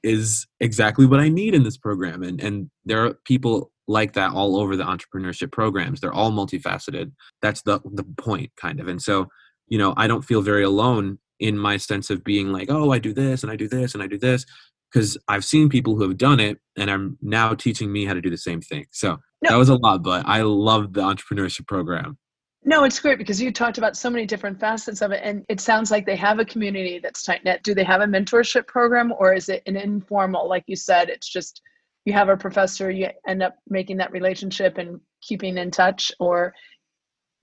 is 0.02 0.48
exactly 0.60 1.06
what 1.06 1.20
I 1.20 1.30
need 1.30 1.54
in 1.54 1.64
this 1.64 1.78
program. 1.78 2.24
And 2.24 2.42
and 2.42 2.72
there 2.86 3.06
are 3.06 3.14
people 3.26 3.72
like 3.88 4.14
that 4.14 4.32
all 4.32 4.58
over 4.58 4.76
the 4.76 4.86
entrepreneurship 4.86 5.52
programs. 5.52 6.00
They're 6.00 6.14
all 6.14 6.32
multifaceted. 6.32 7.12
That's 7.42 7.62
the 7.62 7.82
the 7.86 8.04
point, 8.18 8.52
kind 8.56 8.80
of. 8.80 8.88
And 8.88 9.02
so, 9.02 9.28
you 9.68 9.78
know, 9.78 9.94
I 9.96 10.08
don't 10.08 10.24
feel 10.24 10.42
very 10.42 10.64
alone 10.64 11.20
in 11.42 11.58
my 11.58 11.76
sense 11.76 12.10
of 12.10 12.24
being 12.24 12.54
like, 12.54 12.70
oh, 12.70 12.92
I 12.92 13.00
do 13.00 13.14
this 13.14 13.44
and 13.44 13.52
I 13.52 13.58
do 13.58 13.68
this 13.68 13.94
and 13.94 14.02
I 14.02 14.08
do 14.08 14.18
this, 14.18 14.46
because 14.92 15.18
I've 15.28 15.44
seen 15.44 15.68
people 15.68 15.96
who 15.96 16.04
have 16.04 16.18
done 16.18 16.40
it 16.40 16.60
and 16.78 16.90
I'm 16.90 17.18
now 17.22 17.54
teaching 17.54 17.92
me 17.92 18.06
how 18.06 18.14
to 18.14 18.22
do 18.22 18.30
the 18.30 18.38
same 18.38 18.62
thing. 18.62 18.86
So 18.92 19.18
no. 19.42 19.50
that 19.50 19.58
was 19.58 19.70
a 19.70 19.76
lot, 19.76 20.04
but 20.04 20.26
I 20.26 20.44
love 20.44 20.94
the 20.94 21.02
entrepreneurship 21.02 21.68
program. 21.68 22.18
No, 22.64 22.84
it's 22.84 23.00
great 23.00 23.18
because 23.18 23.42
you 23.42 23.52
talked 23.52 23.80
about 23.80 23.98
so 23.98 24.08
many 24.08 24.28
different 24.28 24.60
facets 24.60 25.02
of 25.02 25.12
it. 25.12 25.22
And 25.24 25.44
it 25.50 25.60
sounds 25.60 25.90
like 25.90 26.06
they 26.06 26.16
have 26.16 26.38
a 26.38 26.46
community 26.46 27.00
that's 27.00 27.24
tight 27.24 27.44
knit. 27.44 27.64
Do 27.64 27.74
they 27.74 27.84
have 27.84 28.02
a 28.02 28.06
mentorship 28.06 28.68
program 28.68 29.12
or 29.18 29.34
is 29.34 29.50
it 29.50 29.64
an 29.66 29.76
informal? 29.76 30.48
Like 30.48 30.64
you 30.68 30.76
said, 30.76 31.10
it's 31.10 31.28
just 31.28 31.62
you 32.06 32.14
have 32.14 32.30
a 32.30 32.38
professor, 32.38 32.92
you 32.92 33.10
end 33.28 33.42
up 33.42 33.56
making 33.68 33.98
that 33.98 34.12
relationship 34.12 34.78
and 34.78 35.00
keeping 35.22 35.58
in 35.58 35.72
touch, 35.72 36.12
or 36.20 36.54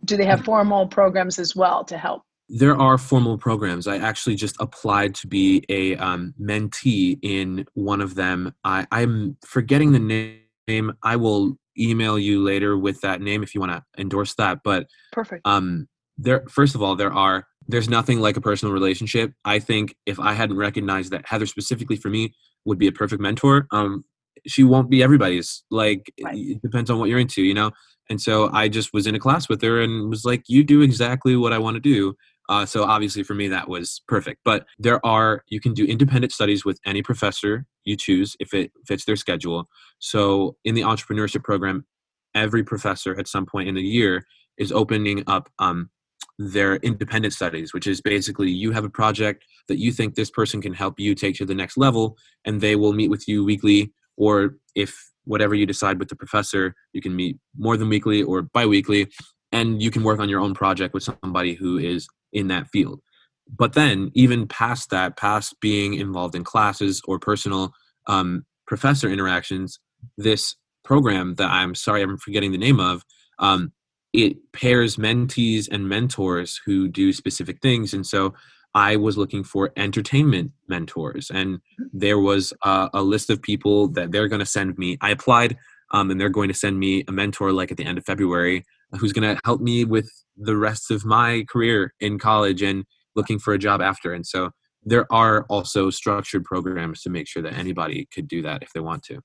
do 0.05 0.17
they 0.17 0.25
have 0.25 0.43
mm. 0.43 0.45
formal 0.45 0.87
programs 0.87 1.39
as 1.39 1.55
well 1.55 1.85
to 1.85 1.99
help? 1.99 2.23
There 2.49 2.77
are 2.77 2.97
formal 2.97 3.37
programs. 3.37 3.87
I 3.87 3.99
actually 3.99 4.37
just 4.37 4.57
applied 4.59 5.15
to 5.17 5.27
be 5.27 5.65
a 5.69 5.97
um, 5.97 6.35
mentee 6.41 7.19
in 7.23 7.67
one 7.75 8.01
of 8.01 8.15
them. 8.15 8.55
I, 8.65 8.87
I'm 8.91 9.37
forgetting 9.45 9.93
the 9.93 10.41
name. 10.69 10.93
I 11.03 11.17
will 11.17 11.59
email 11.79 12.19
you 12.19 12.43
later 12.43 12.77
with 12.77 13.01
that 13.03 13.21
name 13.21 13.43
if 13.43 13.55
you 13.55 13.61
want 13.61 13.73
to 13.73 13.83
endorse 14.01 14.35
that. 14.35 14.61
But 14.65 14.87
perfect. 15.13 15.47
Um, 15.47 15.89
there. 16.17 16.45
First 16.49 16.75
of 16.75 16.83
all, 16.83 16.97
there 16.97 17.13
are. 17.13 17.47
There's 17.71 17.89
nothing 17.89 18.21
like 18.21 18.39
a 18.39 18.41
personal 18.41 18.73
relationship. 18.73 19.33
I 19.45 19.59
think 19.59 19.95
if 20.07 20.19
I 20.19 20.33
hadn't 20.33 20.57
recognized 20.57 21.11
that 21.13 21.27
Heather 21.27 21.45
specifically 21.45 21.97
for 21.97 22.09
me 22.09 22.33
would 22.65 22.79
be 22.79 22.87
a 22.87 22.93
perfect 22.93 23.21
mentor, 23.21 23.67
um, 23.73 24.07
she 24.47 24.65
won't 24.65 24.89
be 24.89 25.03
everybody's. 25.03 25.65
Like 25.71 26.11
right. 26.25 26.35
it 26.35 26.63
depends 26.63 26.89
on 26.89 26.99
what 26.99 27.11
you're 27.11 27.19
into, 27.19 27.43
you 27.43 27.53
know. 27.53 27.73
And 28.09 28.23
so 28.23 28.51
I 28.55 28.69
just 28.69 28.95
was 28.95 29.07
in 29.07 29.15
a 29.15 29.19
class 29.19 29.51
with 29.51 29.61
her 29.61 29.83
and 29.83 30.09
was 30.09 30.25
like, 30.25 30.45
"You 30.49 30.65
do 30.65 30.81
exactly 30.81 31.37
what 31.37 31.53
I 31.53 31.59
want 31.59 31.75
to 31.75 31.81
do." 31.81 32.17
Uh, 32.49 32.65
so 32.65 32.85
obviously 32.85 33.23
for 33.23 33.35
me 33.35 33.49
that 33.49 33.69
was 33.69 34.03
perfect. 34.09 34.41
But 34.45 34.67
there 34.79 35.05
are 35.05 35.45
you 35.49 35.61
can 35.61 35.75
do 35.75 35.85
independent 35.85 36.33
studies 36.33 36.65
with 36.65 36.81
any 36.87 37.03
professor 37.03 37.67
you 37.85 37.97
choose 37.97 38.37
if 38.41 38.55
it 38.55 38.73
fits 38.87 39.05
their 39.05 39.17
schedule. 39.17 39.69
So 39.99 40.57
in 40.65 40.75
the 40.75 40.83
entrepreneurship 40.83 41.43
program, 41.43 41.87
every 42.35 42.63
professor 42.63 43.19
at 43.19 43.29
some 43.29 43.47
point 43.47 43.69
in 43.69 43.75
the 43.75 43.83
year 43.83 44.25
is 44.59 44.73
opening 44.73 45.25
up 45.27 45.49
um, 45.59 45.91
their 46.39 46.77
independent 46.77 47.33
studies, 47.33 47.73
which 47.75 47.87
is 47.87 48.01
basically 48.01 48.51
you 48.51 48.73
have 48.73 48.85
a 48.85 48.91
project 48.91 49.45
that 49.69 49.79
you 49.79 49.93
think 49.93 50.15
this 50.15 50.31
person 50.31 50.61
can 50.61 50.73
help 50.73 50.99
you 50.99 51.15
take 51.15 51.37
to 51.37 51.45
the 51.45 51.55
next 51.55 51.77
level, 51.77 52.17
and 52.45 52.61
they 52.61 52.77
will 52.77 52.93
meet 52.93 53.11
with 53.11 53.27
you 53.29 53.45
weekly, 53.45 53.93
or 54.17 54.57
if 54.75 55.11
whatever 55.25 55.55
you 55.55 55.67
decide 55.67 55.99
with 55.99 56.09
the 56.09 56.17
professor, 56.17 56.75
you 56.93 57.01
can 57.01 57.15
meet 57.15 57.37
more 57.57 57.77
than 57.77 57.89
weekly 57.89 58.23
or 58.23 58.43
biweekly, 58.43 59.09
and 59.53 59.83
you 59.83 59.91
can 59.91 60.03
work 60.03 60.21
on 60.21 60.29
your 60.29 60.41
own 60.41 60.55
project 60.55 60.95
with 60.95 61.03
somebody 61.03 61.55
who 61.55 61.79
is 61.79 62.09
in 62.33 62.49
that 62.49 62.69
field. 62.69 63.01
But 63.57 63.73
then, 63.73 64.11
even 64.15 64.47
past 64.47 64.91
that, 64.91 65.17
past 65.17 65.59
being 65.61 65.95
involved 65.95 66.35
in 66.35 66.45
classes 66.45 67.01
or 67.07 67.19
personal 67.19 67.73
um, 68.07 68.45
professor 68.67 69.09
interactions, 69.09 69.79
this 70.17 70.57
program 70.85 71.35
that 71.37 71.51
I'm 71.51 71.75
sorry 71.75 72.03
I'm 72.03 72.19
forgetting 72.19 72.53
the 72.53 72.59
name 72.59 72.81
of, 72.81 73.05
um, 73.39 73.73
it 74.13 74.37
pairs 74.53 74.97
mentees 74.97 75.69
and 75.71 75.89
mentors 75.89 76.61
who 76.65 76.89
do 76.89 77.13
specific 77.13 77.61
things. 77.61 77.93
And 77.95 78.07
so 78.07 78.35
I 78.75 78.97
was 78.97 79.17
looking 79.17 79.45
for 79.45 79.73
entertainment 79.77 80.53
mentors, 80.69 81.31
and 81.31 81.61
there 81.93 82.19
was 82.19 82.53
a, 82.65 82.91
a 82.95 83.03
list 83.03 83.31
of 83.31 83.41
people 83.41 83.89
that 83.89 84.13
they're 84.13 84.29
going 84.29 84.41
to 84.41 84.47
send 84.47 84.77
me. 84.77 84.99
I 85.01 85.11
applied, 85.11 85.57
um, 85.91 86.11
and 86.11 86.21
they're 86.21 86.29
going 86.29 86.49
to 86.49 86.55
send 86.55 86.79
me 86.79 87.05
a 87.09 87.13
mentor 87.13 87.53
like 87.53 87.71
at 87.71 87.79
the 87.79 87.85
end 87.85 87.97
of 87.97 88.05
February 88.05 88.65
who's 88.93 89.13
going 89.13 89.35
to 89.35 89.41
help 89.45 89.61
me 89.61 89.85
with 89.85 90.11
the 90.37 90.57
rest 90.57 90.91
of 90.91 91.05
my 91.05 91.45
career 91.49 91.93
in 92.01 92.19
college 92.19 92.63
and 92.63 92.85
looking 93.17 93.39
for 93.39 93.53
a 93.53 93.59
job 93.59 93.81
after. 93.81 94.13
And 94.13 94.27
so 94.27 94.51
there 94.85 95.07
are 95.13 95.45
also 95.49 95.91
structured 95.91 96.45
programs 96.45 97.03
to 97.03 97.11
make 97.11 97.29
sure 97.29 97.43
that 97.43 97.55
anybody 97.55 98.09
could 98.13 98.29
do 98.29 98.43
that 98.43 98.63
if 98.63 98.73
they 98.73 98.81
want 98.81 99.03
to. 99.05 99.21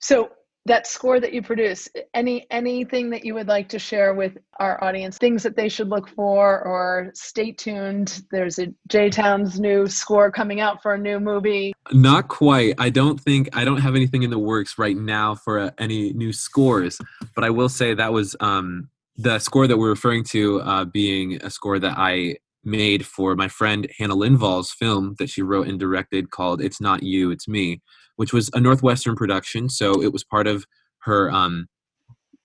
So 0.00 0.30
that 0.66 0.86
score 0.86 1.20
that 1.20 1.32
you 1.32 1.40
produce 1.42 1.88
any 2.12 2.44
anything 2.50 3.10
that 3.10 3.24
you 3.24 3.34
would 3.34 3.46
like 3.46 3.68
to 3.68 3.78
share 3.78 4.14
with 4.14 4.36
our 4.58 4.82
audience 4.82 5.16
things 5.16 5.42
that 5.42 5.56
they 5.56 5.68
should 5.68 5.88
look 5.88 6.08
for 6.08 6.60
or 6.62 7.10
stay 7.14 7.52
tuned 7.52 8.22
there's 8.32 8.58
a 8.58 8.66
j 8.88 9.08
town's 9.08 9.58
new 9.60 9.86
score 9.86 10.30
coming 10.30 10.60
out 10.60 10.82
for 10.82 10.94
a 10.94 10.98
new 10.98 11.20
movie 11.20 11.72
not 11.92 12.28
quite 12.28 12.74
i 12.78 12.90
don't 12.90 13.20
think 13.20 13.48
i 13.56 13.64
don't 13.64 13.80
have 13.80 13.94
anything 13.94 14.24
in 14.24 14.30
the 14.30 14.38
works 14.38 14.76
right 14.76 14.96
now 14.96 15.34
for 15.34 15.58
uh, 15.58 15.70
any 15.78 16.12
new 16.12 16.32
scores 16.32 17.00
but 17.34 17.44
i 17.44 17.50
will 17.50 17.68
say 17.68 17.94
that 17.94 18.12
was 18.12 18.34
um 18.40 18.88
the 19.18 19.38
score 19.38 19.66
that 19.66 19.78
we're 19.78 19.88
referring 19.88 20.24
to 20.24 20.60
uh, 20.62 20.84
being 20.84 21.42
a 21.42 21.50
score 21.50 21.78
that 21.78 21.96
i 21.96 22.36
made 22.64 23.06
for 23.06 23.36
my 23.36 23.48
friend 23.48 23.88
hannah 23.98 24.14
Linval's 24.14 24.72
film 24.72 25.14
that 25.18 25.30
she 25.30 25.40
wrote 25.42 25.68
and 25.68 25.78
directed 25.78 26.30
called 26.30 26.60
it's 26.60 26.80
not 26.80 27.02
you 27.02 27.30
it's 27.30 27.46
me 27.46 27.80
which 28.16 28.32
was 28.32 28.50
a 28.52 28.60
Northwestern 28.60 29.14
production. 29.14 29.68
So 29.68 30.02
it 30.02 30.12
was 30.12 30.24
part 30.24 30.46
of 30.46 30.66
her 31.00 31.30
um, 31.30 31.66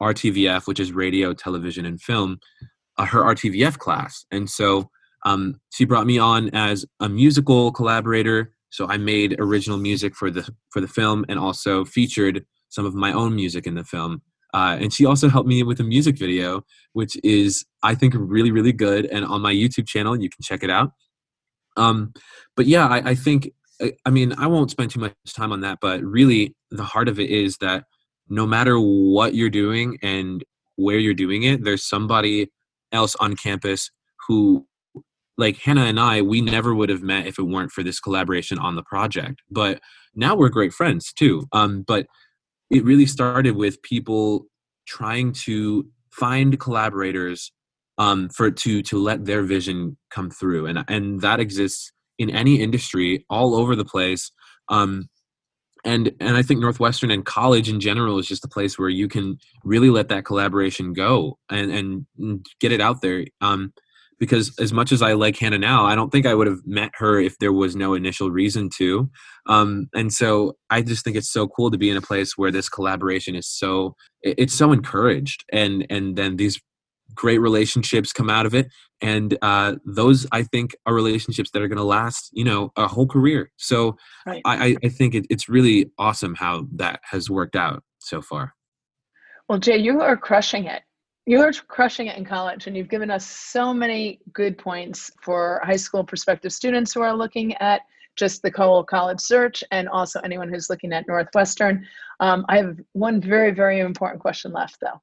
RTVF, 0.02 0.68
which 0.68 0.80
is 0.80 0.92
radio, 0.92 1.34
television, 1.34 1.86
and 1.86 2.00
film, 2.00 2.40
uh, 2.98 3.06
her 3.06 3.24
RTVF 3.24 3.78
class. 3.78 4.26
And 4.32 4.50
so 4.50 4.90
um, 5.26 5.60
she 5.72 5.86
brought 5.86 6.06
me 6.06 6.20
on 6.20 6.50
as 6.50 6.86
a 7.00 7.10
musical 7.10 7.72
collaborator. 7.72 8.54
So 8.70 8.88
I 8.88 8.98
made 8.98 9.40
original 9.40 9.78
music 9.78 10.16
for 10.16 10.30
the 10.30 10.48
for 10.70 10.82
the 10.82 10.88
film 10.88 11.26
and 11.28 11.38
also 11.40 11.84
featured 11.84 12.46
some 12.70 12.86
of 12.86 12.94
my 12.94 13.12
own 13.12 13.36
music 13.36 13.68
in 13.68 13.76
the 13.76 13.84
film. 13.84 14.22
Uh, 14.54 14.78
and 14.80 14.94
she 14.94 15.06
also 15.06 15.30
helped 15.30 15.48
me 15.48 15.64
with 15.64 15.80
a 15.80 15.84
music 15.84 16.18
video, 16.18 16.64
which 16.94 17.18
is 17.24 17.66
I 17.84 17.96
think 17.96 18.14
really 18.18 18.52
really 18.52 18.74
good. 18.74 19.06
And 19.06 19.26
on 19.26 19.42
my 19.42 19.54
YouTube 19.54 19.88
channel, 19.88 20.20
you 20.20 20.30
can 20.30 20.42
check 20.42 20.64
it 20.64 20.70
out. 20.70 20.92
Um, 21.78 22.14
but 22.56 22.66
yeah, 22.66 22.88
I, 22.88 23.12
I 23.12 23.16
think 23.16 23.52
I 24.06 24.10
mean, 24.10 24.34
I 24.38 24.48
won't 24.48 24.72
spend 24.72 24.92
too 24.92 25.00
much 25.00 25.14
time 25.34 25.52
on 25.52 25.62
that, 25.62 25.80
but 25.82 26.04
really 26.04 26.56
the 26.70 26.84
heart 26.84 27.08
of 27.08 27.20
it 27.20 27.30
is 27.30 27.58
that 27.58 27.86
no 28.30 28.46
matter 28.46 28.80
what 28.80 29.34
you're 29.34 29.50
doing 29.50 29.98
and 30.02 30.44
where 30.76 30.98
you're 30.98 31.14
doing 31.14 31.44
it, 31.44 31.64
there's 31.64 31.84
somebody 31.84 32.52
else 32.92 33.16
on 33.16 33.36
campus 33.36 33.92
who, 34.28 34.66
like 35.38 35.58
Hannah 35.58 35.86
and 35.86 36.00
I, 36.00 36.22
we 36.22 36.42
never 36.42 36.76
would 36.76 36.90
have 36.90 37.02
met 37.02 37.26
if 37.26 37.40
it 37.40 37.44
weren't 37.44 37.72
for 37.72 37.84
this 37.84 38.00
collaboration 38.00 38.60
on 38.60 38.76
the 38.76 38.84
project. 38.84 39.42
But 39.50 39.80
now 40.14 40.36
we're 40.36 40.50
great 40.50 40.74
friends 40.74 41.12
too. 41.12 41.48
Um, 41.52 41.84
but 41.88 42.06
it 42.72 42.86
really 42.86 43.06
started 43.06 43.56
with 43.56 43.82
people 43.84 44.46
trying 44.88 45.34
to 45.34 45.88
find 46.12 46.60
collaborators 46.60 47.52
um, 47.98 48.30
for 48.30 48.50
to 48.50 48.82
to 48.82 48.98
let 48.98 49.26
their 49.26 49.44
vision 49.44 49.98
come 50.10 50.32
through, 50.32 50.66
and 50.66 50.84
and 50.88 51.22
that 51.22 51.40
exists 51.40 51.92
in 52.18 52.30
any 52.30 52.62
industry 52.62 53.26
all 53.30 53.56
over 53.56 53.76
the 53.76 53.86
place. 53.86 54.32
Um, 54.70 55.10
and 55.84 56.12
and 56.20 56.38
I 56.38 56.42
think 56.42 56.62
Northwestern 56.62 57.12
and 57.12 57.26
college 57.26 57.70
in 57.70 57.80
general 57.80 58.18
is 58.20 58.28
just 58.28 58.46
a 58.46 58.50
place 58.50 58.80
where 58.80 58.90
you 58.90 59.08
can 59.08 59.38
really 59.64 59.90
let 59.90 60.10
that 60.10 60.26
collaboration 60.26 60.94
go 60.94 61.38
and 61.50 61.72
and 62.18 62.46
get 62.60 62.72
it 62.72 62.82
out 62.82 63.02
there. 63.02 63.26
Um, 63.42 63.74
because 64.22 64.56
as 64.60 64.72
much 64.72 64.92
as 64.92 65.02
I 65.02 65.14
like 65.14 65.36
Hannah 65.36 65.58
now, 65.58 65.84
I 65.84 65.96
don't 65.96 66.12
think 66.12 66.28
I 66.28 66.36
would 66.36 66.46
have 66.46 66.60
met 66.64 66.92
her 66.94 67.20
if 67.20 67.40
there 67.40 67.52
was 67.52 67.76
no 67.76 67.96
initial 67.96 68.30
reason 68.30 68.70
to. 68.78 69.10
Um, 69.48 69.90
and 69.96 70.14
so 70.14 70.58
I 70.70 70.84
just 70.84 71.04
think 71.04 71.18
it's 71.18 71.34
so 71.34 71.48
cool 71.48 71.72
to 71.72 71.78
be 71.80 71.90
in 71.90 71.98
a 71.98 72.02
place 72.02 72.38
where 72.38 72.52
this 72.52 72.70
collaboration 72.70 73.34
is 73.34 73.50
so 73.50 73.96
it's 74.22 74.54
so 74.54 74.72
encouraged, 74.72 75.44
and 75.52 75.88
and 75.90 76.16
then 76.16 76.36
these 76.36 76.62
great 77.16 77.40
relationships 77.40 78.14
come 78.14 78.30
out 78.30 78.46
of 78.46 78.54
it 78.54 78.68
and 79.02 79.38
uh, 79.42 79.76
those 79.86 80.26
i 80.32 80.44
think 80.44 80.74
are 80.86 80.94
relationships 80.94 81.50
that 81.52 81.62
are 81.62 81.68
going 81.68 81.78
to 81.78 81.84
last 81.84 82.30
you 82.32 82.46
know 82.46 82.72
a 82.78 82.88
whole 82.88 83.06
career 83.06 83.52
so 83.58 83.98
right. 84.26 84.42
I, 84.46 84.78
I 84.82 84.88
think 84.88 85.14
it, 85.14 85.26
it's 85.30 85.50
really 85.50 85.92
awesome 86.00 86.36
how 86.36 86.68
that 86.76 87.02
has 87.04 87.30
worked 87.30 87.58
out 87.58 87.84
so 88.00 88.22
far 88.22 88.54
well 89.50 89.60
jay 89.60 89.76
you 89.76 90.00
are 90.00 90.16
crushing 90.16 90.64
it 90.64 90.84
you 91.32 91.42
are 91.42 91.52
crushing 91.68 92.08
it 92.08 92.18
in 92.18 92.26
college 92.26 92.68
and 92.68 92.76
you've 92.76 92.90
given 92.90 93.10
us 93.10 93.26
so 93.26 93.74
many 93.74 94.20
good 94.34 94.58
points 94.58 95.10
for 95.22 95.62
high 95.64 95.76
school 95.76 96.04
prospective 96.04 96.52
students 96.52 96.94
who 96.94 97.02
are 97.02 97.16
looking 97.16 97.56
at 97.56 97.82
just 98.18 98.42
the 98.42 98.52
whole 98.56 98.84
college 98.84 99.20
search 99.20 99.64
and 99.72 99.88
also 99.88 100.20
anyone 100.22 100.50
who's 100.50 100.70
looking 100.70 100.92
at 100.92 101.08
northwestern 101.08 101.88
um, 102.20 102.46
i 102.50 102.58
have 102.58 102.78
one 102.92 103.22
very 103.22 103.52
very 103.52 103.80
important 103.80 104.22
question 104.22 104.52
left 104.52 104.78
though 104.82 105.00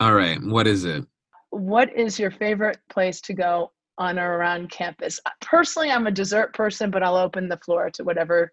all 0.00 0.14
right 0.14 0.40
what 0.44 0.66
is 0.66 0.84
it 0.84 1.04
what 1.50 1.94
is 1.94 2.18
your 2.18 2.30
favorite 2.30 2.78
place 2.88 3.20
to 3.20 3.34
go 3.34 3.72
on 3.98 4.18
or 4.18 4.38
around 4.38 4.70
campus? 4.70 5.20
Personally, 5.40 5.90
I'm 5.90 6.06
a 6.06 6.10
dessert 6.10 6.54
person, 6.54 6.90
but 6.90 7.02
I'll 7.02 7.16
open 7.16 7.48
the 7.48 7.58
floor 7.58 7.90
to 7.90 8.04
whatever. 8.04 8.52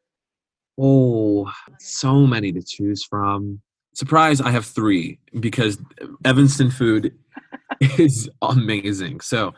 Oh, 0.77 1.49
so 1.79 2.27
many 2.27 2.51
to 2.51 2.61
choose 2.61 3.03
from. 3.03 3.61
Surprise, 3.93 4.39
I 4.41 4.51
have 4.51 4.65
three 4.65 5.19
because 5.39 5.77
Evanston 6.23 6.71
food 6.71 7.13
is 7.97 8.29
amazing. 8.41 9.21
So 9.21 9.53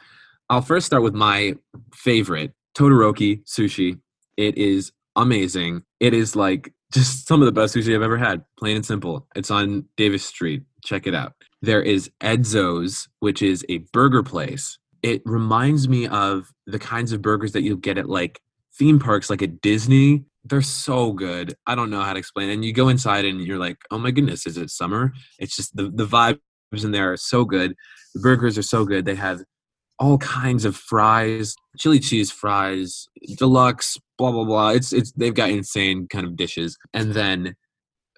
I'll 0.50 0.62
first 0.62 0.86
start 0.86 1.04
with 1.04 1.14
my 1.14 1.56
favorite 1.94 2.54
Todoroki 2.76 3.44
sushi. 3.46 4.00
It 4.38 4.58
is 4.58 4.92
amazing. 5.16 5.84
It 6.00 6.14
is 6.14 6.36
like 6.36 6.74
just 6.92 7.28
some 7.28 7.42
of 7.42 7.46
the 7.46 7.52
best 7.52 7.76
sushi 7.76 7.96
I've 7.96 8.02
ever 8.02 8.18
had, 8.18 8.44
plain 8.58 8.78
and 8.78 8.86
simple. 8.86 9.28
It's 9.36 9.52
on 9.52 9.86
Davis 9.98 10.26
Street. 10.26 10.64
Check 10.84 11.08
it 11.08 11.16
out. 11.16 11.34
There 11.62 11.82
is 11.82 12.10
Edzo's, 12.22 13.08
which 13.20 13.42
is 13.42 13.66
a 13.70 13.80
burger 13.94 14.24
place. 14.24 14.78
It 15.04 15.22
reminds 15.26 15.88
me 15.88 16.08
of 16.08 16.52
the 16.66 16.80
kinds 16.80 17.12
of 17.12 17.22
burgers 17.22 17.54
that 17.54 17.62
you'll 17.62 17.78
get 17.78 17.98
at 17.98 18.10
like 18.10 18.42
theme 18.74 19.00
parks, 19.00 19.30
like 19.30 19.42
at 19.42 19.62
Disney. 19.62 20.26
They're 20.44 20.62
so 20.62 21.14
good. 21.14 21.56
I 21.68 21.76
don't 21.76 21.90
know 21.90 22.02
how 22.02 22.14
to 22.14 22.20
explain. 22.20 22.50
It. 22.50 22.54
And 22.54 22.66
you 22.66 22.74
go 22.74 22.90
inside 22.90 23.26
and 23.26 23.42
you're 23.42 23.60
like, 23.60 23.78
oh 23.92 23.98
my 24.00 24.12
goodness, 24.12 24.48
is 24.48 24.58
it 24.58 24.70
summer? 24.70 25.14
It's 25.40 25.56
just 25.56 25.76
the, 25.76 25.92
the 25.94 26.06
vibes 26.06 26.40
in 26.84 26.92
there 26.92 27.14
are 27.14 27.18
so 27.18 27.46
good. 27.46 27.76
The 28.16 28.22
burgers 28.22 28.58
are 28.58 28.64
so 28.64 28.86
good. 28.86 29.06
They 29.06 29.16
have 29.16 29.44
all 30.00 30.18
kinds 30.18 30.66
of 30.66 30.76
fries, 30.76 31.54
chili 31.78 32.00
cheese 32.00 32.32
fries, 32.32 33.08
deluxe, 33.38 33.98
blah 34.18 34.32
blah 34.32 34.46
blah. 34.46 34.70
It's 34.70 34.92
it's 34.92 35.12
they've 35.12 35.34
got 35.34 35.52
insane 35.52 36.08
kind 36.08 36.26
of 36.26 36.36
dishes. 36.36 36.76
And 36.94 37.14
then 37.14 37.56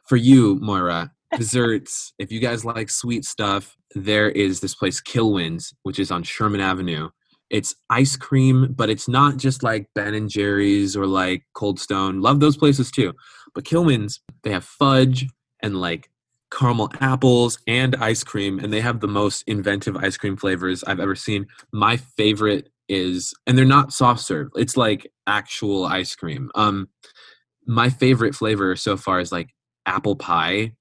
for 0.08 0.16
you, 0.16 0.58
Moira, 0.62 1.12
desserts. 1.38 2.14
if 2.20 2.32
you 2.32 2.40
guys 2.40 2.64
like 2.64 2.90
sweet 2.90 3.26
stuff, 3.26 3.76
there 3.96 4.30
is 4.30 4.60
this 4.60 4.76
place 4.76 5.02
Kilwins, 5.02 5.74
which 5.84 6.00
is 6.00 6.12
on 6.12 6.24
Sherman 6.24 6.62
Avenue. 6.62 7.10
It's 7.54 7.76
ice 7.92 8.16
cream, 8.18 8.74
but 8.76 8.90
it's 8.90 9.08
not 9.08 9.38
just 9.38 9.62
like 9.62 9.88
Ben 9.94 10.16
and 10.16 10.28
Jerry's 10.28 10.98
or 10.98 11.06
like 11.06 11.44
Cold 11.54 11.80
Stone. 11.80 12.20
Love 12.20 12.40
those 12.40 12.58
places 12.58 12.90
too. 12.90 13.14
But 13.54 13.64
Kilwins, 13.64 14.20
they 14.42 14.50
have 14.50 14.66
fudge 14.66 15.28
and 15.62 15.80
like 15.80 16.10
caramel 16.52 16.92
apples 17.00 17.60
and 17.68 17.96
ice 17.96 18.24
cream 18.24 18.60
and 18.60 18.72
they 18.72 18.82
have 18.82 19.00
the 19.00 19.08
most 19.08 19.44
inventive 19.48 19.98
ice 19.98 20.18
cream 20.18 20.38
flavors 20.38 20.84
i've 20.84 21.00
ever 21.00 21.16
seen 21.16 21.48
my 21.72 21.98
favorite 21.98 22.70
is 22.88 23.34
and 23.48 23.58
they're 23.58 23.66
not 23.66 23.92
soft 23.92 24.20
serve 24.20 24.50
it's 24.56 24.78
like 24.78 25.12
actual 25.26 25.84
ice 25.86 26.16
cream 26.16 26.52
um 26.54 26.88
my 27.66 27.90
favorite 27.90 28.36
flavor 28.36 28.76
so 28.76 28.96
far 28.96 29.20
is 29.20 29.32
like 29.32 29.50
apple 29.88 30.16
pie 30.16 30.72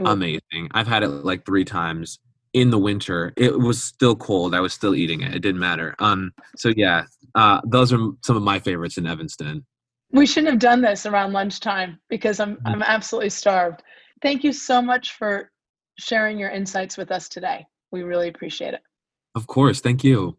mm. 0.00 0.10
amazing 0.10 0.68
i've 0.70 0.86
had 0.86 1.02
it 1.02 1.08
like 1.08 1.44
three 1.44 1.64
times 1.64 2.18
in 2.52 2.70
the 2.70 2.78
winter 2.78 3.32
it 3.36 3.58
was 3.58 3.82
still 3.82 4.14
cold 4.14 4.54
i 4.54 4.60
was 4.60 4.72
still 4.72 4.94
eating 4.94 5.22
it 5.22 5.34
it 5.34 5.40
didn't 5.40 5.60
matter 5.60 5.94
um 5.98 6.32
so 6.56 6.72
yeah 6.76 7.04
uh 7.34 7.60
those 7.64 7.92
are 7.92 7.98
some 8.22 8.36
of 8.36 8.42
my 8.42 8.58
favorites 8.58 8.98
in 8.98 9.06
evanston 9.06 9.64
we 10.10 10.26
shouldn't 10.26 10.50
have 10.50 10.60
done 10.60 10.82
this 10.82 11.06
around 11.06 11.32
lunchtime 11.32 11.98
because 12.08 12.40
i'm 12.40 12.56
mm. 12.56 12.60
i'm 12.66 12.82
absolutely 12.82 13.30
starved 13.30 13.82
Thank 14.22 14.44
you 14.44 14.52
so 14.52 14.80
much 14.80 15.12
for 15.14 15.50
sharing 15.98 16.38
your 16.38 16.48
insights 16.48 16.96
with 16.96 17.10
us 17.10 17.28
today. 17.28 17.66
We 17.90 18.04
really 18.04 18.28
appreciate 18.28 18.74
it. 18.74 18.80
Of 19.34 19.48
course. 19.48 19.80
Thank 19.80 20.04
you. 20.04 20.38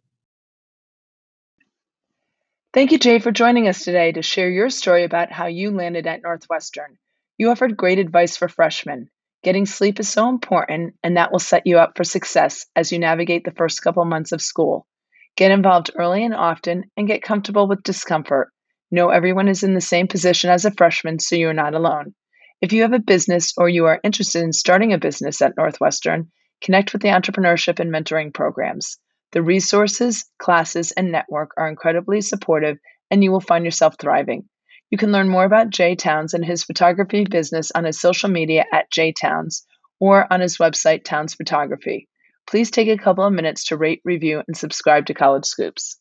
Thank 2.73 2.91
you, 2.91 2.97
Jay, 2.97 3.19
for 3.19 3.31
joining 3.31 3.67
us 3.67 3.83
today 3.83 4.13
to 4.13 4.21
share 4.23 4.49
your 4.49 4.69
story 4.69 5.03
about 5.03 5.31
how 5.31 5.45
you 5.45 5.69
landed 5.69 6.07
at 6.07 6.23
Northwestern. 6.23 6.97
You 7.37 7.51
offered 7.51 7.77
great 7.77 7.99
advice 7.99 8.37
for 8.37 8.47
freshmen. 8.47 9.09
Getting 9.43 9.65
sleep 9.65 9.99
is 9.99 10.07
so 10.07 10.29
important, 10.29 10.95
and 11.03 11.17
that 11.17 11.31
will 11.31 11.39
set 11.39 11.67
you 11.67 11.77
up 11.77 11.97
for 11.97 12.05
success 12.05 12.65
as 12.77 12.93
you 12.93 12.99
navigate 12.99 13.43
the 13.43 13.51
first 13.51 13.81
couple 13.81 14.05
months 14.05 14.31
of 14.31 14.41
school. 14.41 14.87
Get 15.35 15.51
involved 15.51 15.91
early 15.95 16.23
and 16.23 16.33
often, 16.33 16.85
and 16.95 17.07
get 17.07 17.23
comfortable 17.23 17.67
with 17.67 17.83
discomfort. 17.83 18.51
Know 18.89 19.09
everyone 19.09 19.49
is 19.49 19.63
in 19.63 19.73
the 19.73 19.81
same 19.81 20.07
position 20.07 20.49
as 20.49 20.63
a 20.63 20.71
freshman, 20.71 21.19
so 21.19 21.35
you're 21.35 21.51
not 21.51 21.73
alone. 21.73 22.15
If 22.61 22.71
you 22.71 22.83
have 22.83 22.93
a 22.93 22.99
business 22.99 23.53
or 23.57 23.67
you 23.67 23.85
are 23.87 23.99
interested 24.01 24.43
in 24.43 24.53
starting 24.53 24.93
a 24.93 24.97
business 24.97 25.41
at 25.41 25.57
Northwestern, 25.57 26.31
connect 26.61 26.93
with 26.93 27.01
the 27.01 27.09
entrepreneurship 27.09 27.81
and 27.81 27.91
mentoring 27.91 28.33
programs. 28.33 28.97
The 29.33 29.41
resources, 29.41 30.23
classes, 30.39 30.93
and 30.93 31.11
network 31.11 31.51
are 31.57 31.67
incredibly 31.67 32.21
supportive, 32.21 32.77
and 33.11 33.21
you 33.21 33.31
will 33.31 33.41
find 33.41 33.65
yourself 33.65 33.95
thriving. 33.99 34.47
You 34.93 34.97
can 34.97 35.11
learn 35.11 35.27
more 35.27 35.43
about 35.43 35.71
Jay 35.71 35.95
Towns 35.95 36.35
and 36.35 36.45
his 36.45 36.63
photography 36.63 37.25
business 37.25 37.71
on 37.71 37.83
his 37.83 37.99
social 37.99 38.29
media 38.29 38.63
at 38.71 38.91
Jay 38.91 39.11
Towns 39.11 39.65
or 39.99 40.31
on 40.31 40.39
his 40.39 40.59
website, 40.59 41.03
Towns 41.03 41.33
Photography. 41.33 42.07
Please 42.45 42.69
take 42.69 42.87
a 42.87 42.95
couple 42.95 43.23
of 43.23 43.33
minutes 43.33 43.63
to 43.69 43.75
rate, 43.75 44.01
review, 44.05 44.43
and 44.47 44.55
subscribe 44.55 45.07
to 45.07 45.15
College 45.15 45.45
Scoops. 45.45 45.97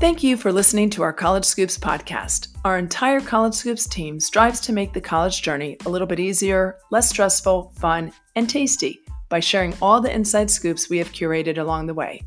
Thank 0.00 0.22
you 0.22 0.38
for 0.38 0.52
listening 0.52 0.88
to 0.90 1.02
our 1.02 1.12
College 1.12 1.44
Scoops 1.44 1.76
podcast. 1.76 2.48
Our 2.64 2.78
entire 2.78 3.20
College 3.20 3.52
Scoops 3.52 3.86
team 3.86 4.20
strives 4.20 4.60
to 4.60 4.72
make 4.72 4.94
the 4.94 5.02
college 5.02 5.42
journey 5.42 5.76
a 5.84 5.90
little 5.90 6.06
bit 6.06 6.20
easier, 6.20 6.78
less 6.90 7.10
stressful, 7.10 7.74
fun, 7.76 8.10
and 8.34 8.48
tasty 8.48 9.00
by 9.28 9.40
sharing 9.40 9.74
all 9.80 10.00
the 10.00 10.14
inside 10.14 10.50
scoops 10.50 10.88
we 10.88 10.98
have 10.98 11.12
curated 11.12 11.58
along 11.58 11.86
the 11.86 11.94
way. 11.94 12.22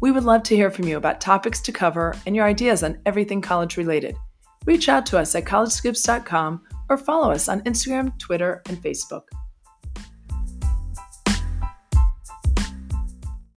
We 0.00 0.12
would 0.12 0.24
love 0.24 0.42
to 0.44 0.56
hear 0.56 0.70
from 0.70 0.86
you 0.86 0.96
about 0.96 1.20
topics 1.20 1.60
to 1.62 1.72
cover 1.72 2.14
and 2.26 2.36
your 2.36 2.44
ideas 2.44 2.82
on 2.82 2.98
everything 3.06 3.40
college 3.40 3.76
related. 3.76 4.16
Reach 4.66 4.88
out 4.88 5.06
to 5.06 5.18
us 5.18 5.34
at 5.34 5.44
collegescoops.com 5.44 6.62
or 6.88 6.98
follow 6.98 7.30
us 7.30 7.48
on 7.48 7.62
Instagram, 7.62 8.18
Twitter, 8.18 8.62
and 8.66 8.82
Facebook. 8.82 9.22